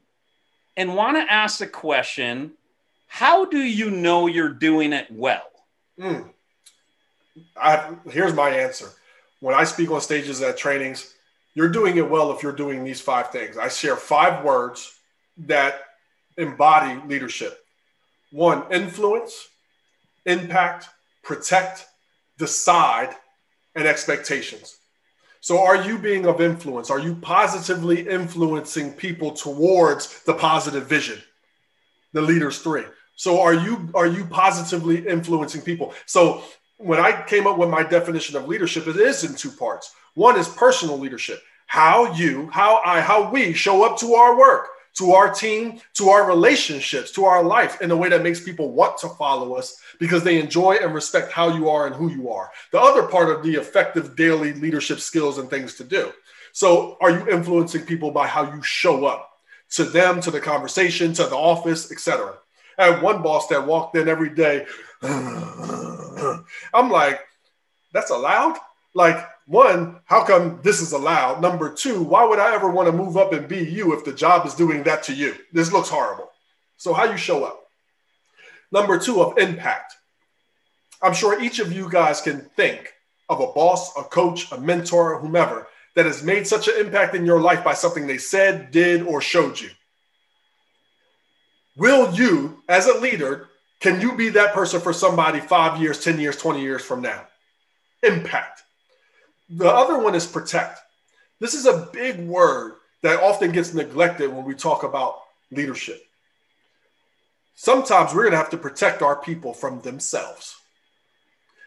[0.78, 2.54] and want to ask the question
[3.08, 5.50] how do you know you're doing it well
[6.00, 6.22] hmm.
[7.56, 8.90] I, here's my answer
[9.40, 11.14] when i speak on stages at trainings
[11.54, 14.94] you're doing it well if you're doing these five things i share five words
[15.38, 15.82] that
[16.38, 17.64] embody leadership
[18.32, 19.48] one influence
[20.26, 20.90] impact
[21.24, 21.86] protect
[22.38, 23.14] decide
[23.76, 24.78] and expectations
[25.42, 26.92] so, are you being of influence?
[26.92, 31.20] Are you positively influencing people towards the positive vision?
[32.14, 32.84] The leaders three.
[33.16, 35.96] So, are you are you positively influencing people?
[36.06, 36.44] So,
[36.84, 39.94] when I came up with my definition of leadership, it is in two parts.
[40.16, 44.68] One is personal leadership, how you, how I, how we show up to our work
[44.94, 48.72] to our team, to our relationships, to our life in a way that makes people
[48.72, 52.30] want to follow us because they enjoy and respect how you are and who you
[52.30, 52.52] are.
[52.72, 56.12] The other part of the effective daily leadership skills and things to do.
[56.54, 59.30] So, are you influencing people by how you show up
[59.72, 62.38] to them, to the conversation, to the office, etc.?
[62.78, 64.66] I had one boss that walked in every day.
[65.04, 67.22] I'm like,
[67.94, 68.58] that's allowed?
[68.94, 71.42] Like, one, how come this is allowed?
[71.42, 74.14] Number two, why would I ever want to move up and be you if the
[74.14, 75.36] job is doing that to you?
[75.52, 76.30] This looks horrible.
[76.78, 77.64] So, how you show up.
[78.72, 79.96] Number two, of impact.
[81.02, 82.94] I'm sure each of you guys can think
[83.30, 87.26] of a boss, a coach, a mentor, whomever that has made such an impact in
[87.26, 89.70] your life by something they said, did, or showed you.
[91.76, 93.50] Will you, as a leader,
[93.80, 97.26] can you be that person for somebody five years, 10 years, 20 years from now?
[98.04, 98.62] Impact.
[99.50, 100.80] The other one is protect.
[101.40, 106.02] This is a big word that often gets neglected when we talk about leadership.
[107.56, 110.61] Sometimes we're going to have to protect our people from themselves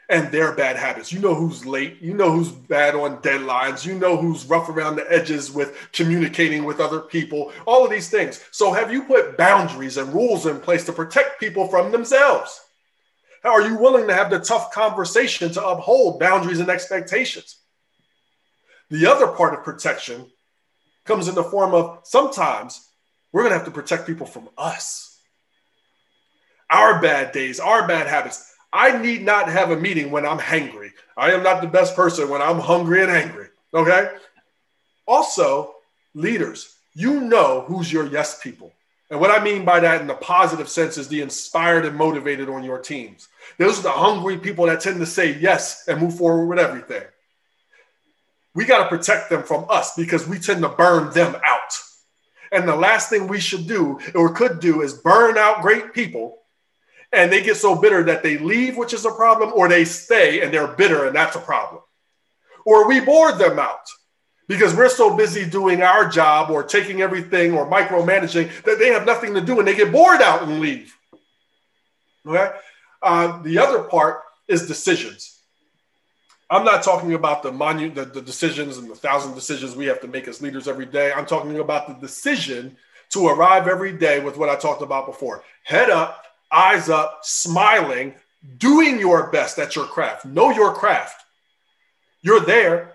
[0.09, 1.13] and their bad habits.
[1.13, 4.97] You know who's late, you know who's bad on deadlines, you know who's rough around
[4.97, 8.45] the edges with communicating with other people, all of these things.
[8.51, 12.61] So, have you put boundaries and rules in place to protect people from themselves?
[13.45, 17.57] Are you willing to have the tough conversation to uphold boundaries and expectations?
[18.91, 20.31] The other part of protection
[21.05, 22.89] comes in the form of sometimes
[23.33, 25.19] we're going to have to protect people from us.
[26.71, 28.54] our bad days, our bad habits.
[28.75, 30.91] I need not have a meeting when I'm hangry.
[31.17, 33.47] I am not the best person when I'm hungry and angry.
[33.73, 34.11] Okay.
[35.07, 35.77] Also,
[36.13, 38.73] leaders, you know who's your yes people.
[39.11, 42.49] And what I mean by that in the positive sense is the inspired and motivated
[42.49, 43.29] on your teams.
[43.59, 47.05] Those are the hungry people that tend to say yes and move forward with everything.
[48.55, 51.79] We got to protect them from us because we tend to burn them out.
[52.51, 56.39] And the last thing we should do or could do is burn out great people
[57.15, 60.43] and they get so bitter that they leave, which is a problem, or they stay
[60.43, 61.83] and they're bitter and that's a problem.
[62.65, 63.89] Or we bored them out
[64.49, 69.07] because we're so busy doing our job or taking everything or micromanaging that they have
[69.07, 70.95] nothing to do and they get bored out and leave.
[72.27, 72.51] Okay.
[73.03, 75.39] Uh, the other part is decisions.
[76.51, 80.01] I'm not talking about the, monu- the, the decisions and the thousand decisions we have
[80.03, 81.13] to make as leaders every day.
[81.13, 82.77] I'm talking about the decision
[83.11, 86.24] to arrive every day with what I talked about before head up,
[86.55, 88.15] eyes up, smiling,
[88.59, 90.25] doing your best at your craft.
[90.25, 91.25] Know your craft.
[92.23, 92.95] You're there,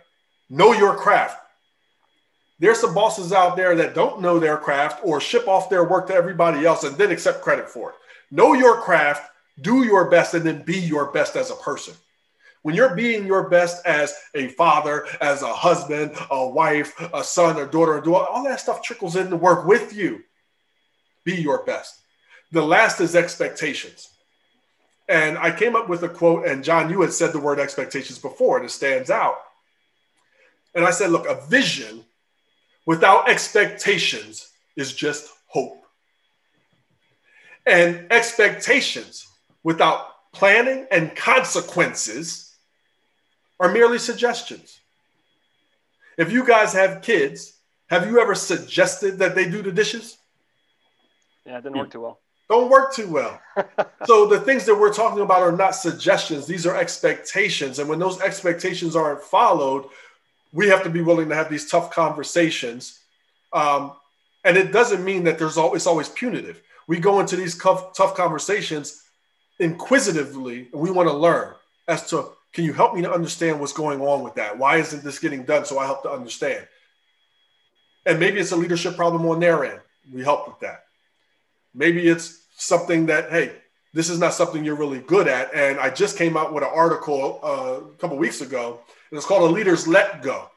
[0.49, 1.37] know your craft.
[2.59, 6.07] There's some bosses out there that don't know their craft or ship off their work
[6.07, 7.95] to everybody else and then accept credit for it.
[8.31, 9.31] Know your craft,
[9.61, 11.93] do your best, and then be your best as a person.
[12.61, 17.57] When you're being your best as a father, as a husband, a wife, a son,
[17.57, 20.21] a daughter, or daughter, all that stuff trickles in to work with you.
[21.23, 21.98] Be your best.
[22.51, 24.09] The last is expectations.
[25.07, 28.19] And I came up with a quote, and John, you had said the word expectations
[28.19, 29.37] before, and it stands out.
[30.75, 32.05] And I said, look, a vision
[32.85, 35.83] without expectations is just hope.
[37.65, 39.27] And expectations
[39.63, 42.55] without planning and consequences
[43.59, 44.79] are merely suggestions.
[46.17, 47.53] If you guys have kids,
[47.89, 50.17] have you ever suggested that they do the dishes?
[51.45, 52.19] Yeah, it didn't work too well.
[52.49, 53.39] Don't work too well.
[54.05, 57.79] so the things that we're talking about are not suggestions, these are expectations.
[57.79, 59.85] And when those expectations aren't followed,
[60.51, 62.99] we have to be willing to have these tough conversations.
[63.53, 63.93] Um,
[64.43, 66.61] and it doesn't mean that there's always, always punitive.
[66.87, 69.03] We go into these tough, tough conversations
[69.59, 71.53] inquisitively, and we want to learn
[71.87, 74.57] as to can you help me to understand what's going on with that?
[74.57, 75.65] Why isn't this getting done?
[75.65, 76.67] So I help to understand.
[78.07, 79.79] And maybe it's a leadership problem on their end.
[80.11, 80.85] We help with that.
[81.75, 83.53] Maybe it's something that, hey,
[83.93, 85.53] this is not something you're really good at.
[85.53, 88.79] And I just came out with an article uh, a couple weeks ago,
[89.09, 90.49] and it's called A Leader's Let Go.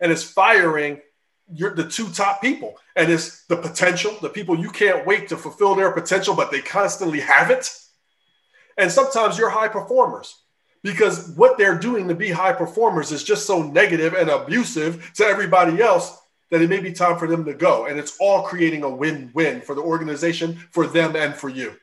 [0.00, 1.00] And it's firing
[1.48, 2.74] the two top people.
[2.96, 6.60] And it's the potential, the people you can't wait to fulfill their potential, but they
[6.60, 7.70] constantly have it.
[8.78, 10.36] And sometimes you're high performers
[10.82, 15.24] because what they're doing to be high performers is just so negative and abusive to
[15.24, 16.18] everybody else
[16.50, 17.86] that it may be time for them to go.
[17.86, 21.74] And it's all creating a win win for the organization, for them, and for you.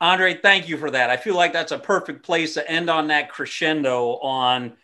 [0.00, 1.08] Andre, thank you for that.
[1.10, 4.74] I feel like that's a perfect place to end on that crescendo on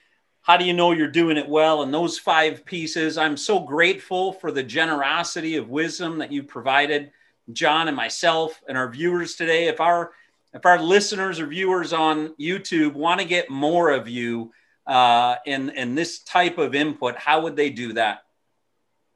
[0.43, 3.19] how do you know you're doing it well and those five pieces.
[3.19, 7.11] I'm so grateful for the generosity of wisdom that you provided
[7.53, 9.67] John and myself and our viewers today.
[9.67, 10.13] If our
[10.53, 14.53] if our listeners or viewers on YouTube want to get more of you
[14.91, 18.25] uh, in in this type of input, how would they do that?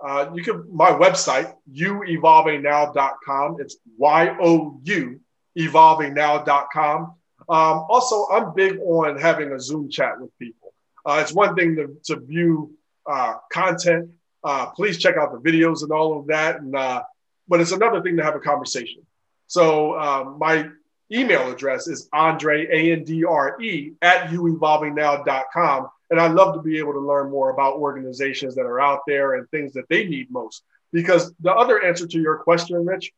[0.00, 3.56] Uh, you can my website youevolvingnow.com.
[3.60, 5.20] It's y o u
[5.58, 7.00] evolvingnow.com.
[7.48, 10.72] Um, also, I'm big on having a Zoom chat with people.
[11.04, 12.72] Uh, it's one thing to, to view
[13.10, 14.10] uh, content.
[14.42, 16.60] Uh, please check out the videos and all of that.
[16.60, 17.02] And uh,
[17.48, 19.02] but it's another thing to have a conversation.
[19.48, 20.68] So um, my
[21.14, 25.88] email address is Andre, A N D R E, at youevolvingnow.com.
[26.10, 29.34] And I'd love to be able to learn more about organizations that are out there
[29.34, 30.62] and things that they need most.
[30.92, 33.12] Because the other answer to your question, Rich,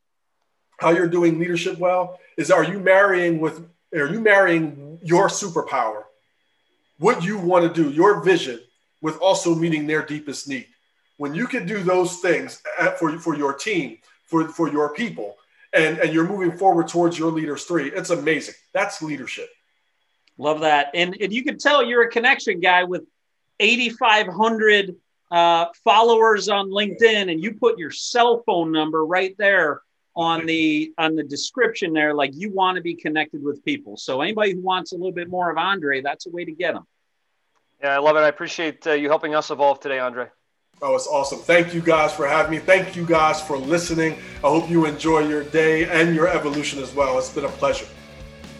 [0.78, 6.05] how you're doing leadership well, is are you marrying with, are you marrying your superpower,
[6.98, 8.60] what you want to do, your vision,
[9.02, 10.66] with also meeting their deepest need?
[11.18, 15.36] When you can do those things uh, for, for your team, for, for your people,
[15.77, 17.90] and, and you're moving forward towards your leaders three.
[17.90, 18.55] It's amazing.
[18.73, 19.48] That's leadership.
[20.39, 20.90] Love that.
[20.94, 23.03] And, and you can tell you're a connection guy with
[23.61, 24.97] 8,500
[25.31, 29.81] uh, followers on LinkedIn, and you put your cell phone number right there
[30.16, 34.23] on the on the description there like you want to be connected with people so
[34.23, 36.86] anybody who wants a little bit more of andre that's a way to get them
[37.82, 40.27] yeah i love it i appreciate uh, you helping us evolve today andre
[40.82, 41.39] Oh, it's awesome.
[41.39, 42.59] Thank you guys for having me.
[42.59, 44.19] Thank you guys for listening.
[44.44, 47.19] I hope you enjoy your day and your evolution as well.
[47.19, 47.86] It's been a pleasure.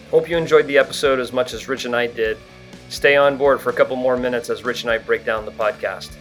[0.09, 2.37] Hope you enjoyed the episode as much as Rich and I did.
[2.89, 5.51] Stay on board for a couple more minutes as Rich and I break down the
[5.51, 6.15] podcast.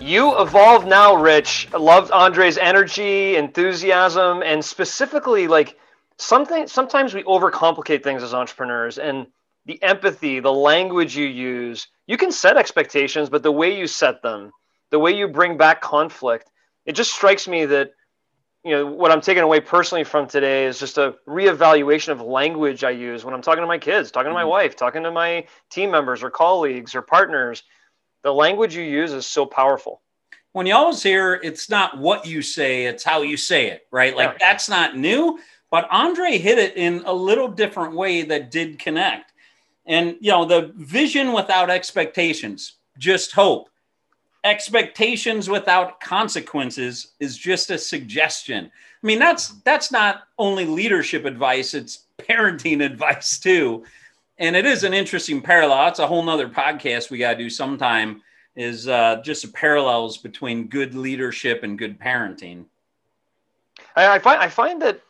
[0.00, 1.68] You evolve now, Rich.
[1.74, 5.78] I loved Andre's energy, enthusiasm, and specifically like
[6.16, 6.66] something.
[6.66, 9.26] Sometimes we overcomplicate things as entrepreneurs, and
[9.66, 11.88] the empathy, the language you use.
[12.06, 14.52] You can set expectations, but the way you set them,
[14.90, 16.50] the way you bring back conflict,
[16.84, 17.92] it just strikes me that
[18.64, 22.82] you know what I'm taking away personally from today is just a reevaluation of language
[22.82, 24.50] I use when I'm talking to my kids, talking to my mm-hmm.
[24.50, 27.62] wife, talking to my team members or colleagues or partners.
[28.22, 30.00] The language you use is so powerful.
[30.52, 34.16] When you always hear it's not what you say, it's how you say it, right?
[34.16, 34.38] Like yeah.
[34.40, 35.38] that's not new,
[35.70, 39.33] but Andre hit it in a little different way that did connect.
[39.86, 43.68] And you know, the vision without expectations, just hope
[44.44, 48.66] expectations without consequences is just a suggestion.
[48.66, 53.84] I mean, that's that's not only leadership advice, it's parenting advice too.
[54.38, 55.88] And it is an interesting parallel.
[55.88, 58.22] It's a whole nother podcast we gotta do sometime,
[58.54, 62.66] is uh, just the parallels between good leadership and good parenting.
[63.96, 65.00] I, I find I find that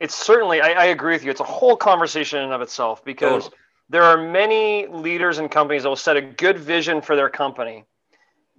[0.00, 1.30] it's certainly I, I, agree with you.
[1.30, 3.52] It's a whole conversation in and of itself because oh.
[3.90, 7.84] There are many leaders and companies that will set a good vision for their company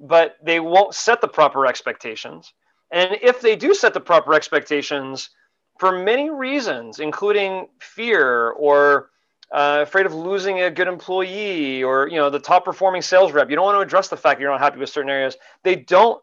[0.02, 2.53] but they won't set the proper expectations.
[2.91, 5.30] And if they do set the proper expectations,
[5.80, 9.10] for many reasons, including fear or
[9.53, 13.49] uh, afraid of losing a good employee or you know the top performing sales rep,
[13.49, 15.38] you don't want to address the fact you're not happy with certain areas.
[15.64, 16.22] They don't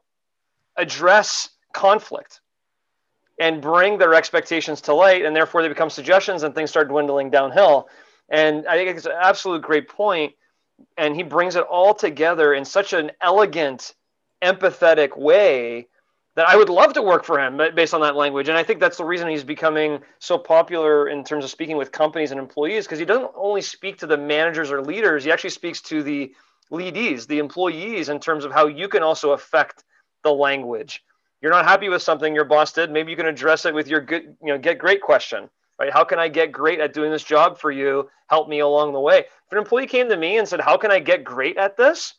[0.76, 2.40] address conflict
[3.40, 7.30] and bring their expectations to light, and therefore they become suggestions, and things start dwindling
[7.30, 7.88] downhill.
[8.28, 10.34] And I think it's an absolute great point
[10.96, 13.94] and he brings it all together in such an elegant,
[14.42, 15.88] empathetic way
[16.36, 18.48] that I would love to work for him based on that language.
[18.48, 21.90] And I think that's the reason he's becoming so popular in terms of speaking with
[21.90, 25.50] companies and employees because he doesn't only speak to the managers or leaders, he actually
[25.50, 26.32] speaks to the
[26.70, 29.82] leadees, the employees, in terms of how you can also affect
[30.22, 31.02] the language.
[31.40, 34.00] You're not happy with something your boss did, maybe you can address it with your
[34.00, 35.92] good, you know, get great question right?
[35.92, 38.08] How can I get great at doing this job for you?
[38.28, 39.18] Help me along the way.
[39.18, 42.14] If an employee came to me and said, How can I get great at this?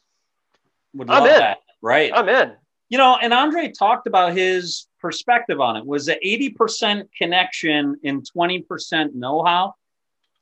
[0.94, 1.40] Would I'm in.
[1.40, 1.60] That.
[1.82, 2.12] Right.
[2.14, 2.54] I'm in.
[2.90, 8.22] You know, and Andre talked about his perspective on it was an 80% connection in
[8.22, 9.76] 20% know-how.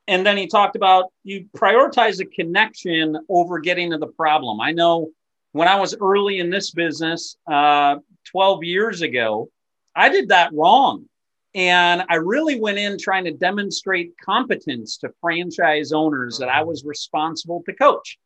[0.08, 4.62] And then he talked about you prioritize the connection over getting to the problem.
[4.62, 5.10] I know
[5.52, 9.50] when I was early in this business uh, 12 years ago,
[9.96, 11.10] I did that wrong.
[11.58, 16.70] And I really went in trying to demonstrate competence to franchise owners that I mm-hmm.
[16.70, 18.20] was responsible to coach.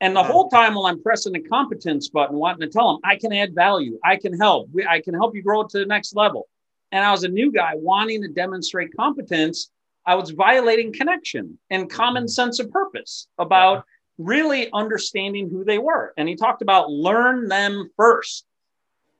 [0.00, 3.16] And the whole time while I'm pressing the competence button, wanting to tell them, I
[3.16, 6.48] can add value, I can help, I can help you grow to the next level.
[6.90, 9.70] And I was a new guy wanting to demonstrate competence.
[10.06, 12.28] I was violating connection and common mm-hmm.
[12.28, 13.84] sense of purpose about
[14.16, 16.14] really understanding who they were.
[16.16, 18.46] And he talked about learn them first.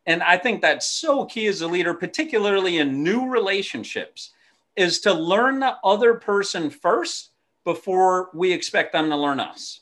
[0.06, 4.30] And I think that's so key as a leader, particularly in new relationships,
[4.76, 7.30] is to learn the other person first
[7.64, 9.80] before we expect them to learn us.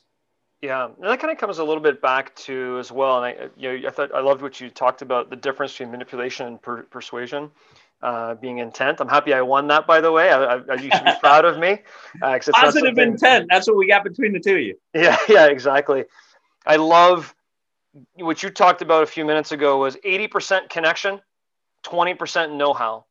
[0.61, 3.23] Yeah, and that kind of comes a little bit back to as well.
[3.23, 5.93] And I, you know, I thought I loved what you talked about the difference between
[5.93, 7.51] manipulation and per- persuasion.
[8.01, 9.01] Uh, being intent.
[9.01, 10.31] I'm happy I won that, by the way.
[10.31, 11.81] I, I, you should be proud of me.
[12.23, 13.47] Uh, Positive intent.
[13.51, 14.79] That's what we got between the two of you.
[14.95, 16.05] Yeah, yeah, exactly.
[16.65, 17.35] I love
[18.17, 21.21] what you talked about a few minutes ago was 80% connection,
[21.85, 23.05] 20% know how.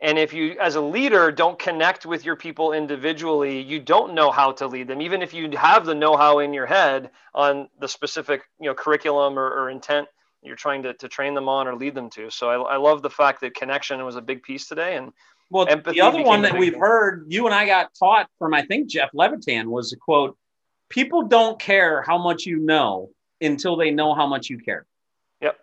[0.00, 4.32] And if you, as a leader, don't connect with your people individually, you don't know
[4.32, 5.00] how to lead them.
[5.00, 9.38] Even if you have the know-how in your head on the specific, you know, curriculum
[9.38, 10.08] or, or intent
[10.42, 12.30] you're trying to, to train them on or lead them to.
[12.30, 14.96] So I, I love the fact that connection was a big piece today.
[14.96, 15.12] And
[15.50, 18.88] well, the other one that we've heard, you and I got taught from, I think
[18.88, 20.36] Jeff Levitan was a quote:
[20.88, 23.10] "People don't care how much you know
[23.42, 24.86] until they know how much you care.
[25.40, 25.58] Yep.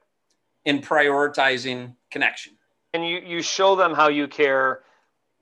[0.65, 2.53] In prioritizing connection.
[2.93, 4.81] And you, you show them how you care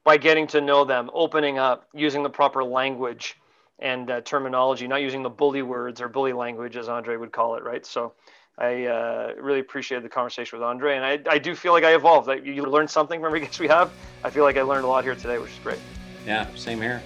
[0.04, 3.36] by getting to know them, opening up, using the proper language
[3.80, 7.56] and uh, terminology, not using the bully words or bully language, as Andre would call
[7.56, 7.86] it, right?
[7.86, 8.14] So
[8.58, 11.94] I uh, really appreciated the conversation with Andre, and I, I do feel like I
[11.94, 12.28] evolved.
[12.28, 13.92] Like you learned something from every guest we have.
[14.24, 15.80] I feel like I learned a lot here today, which is great.
[16.26, 17.02] Yeah, same here.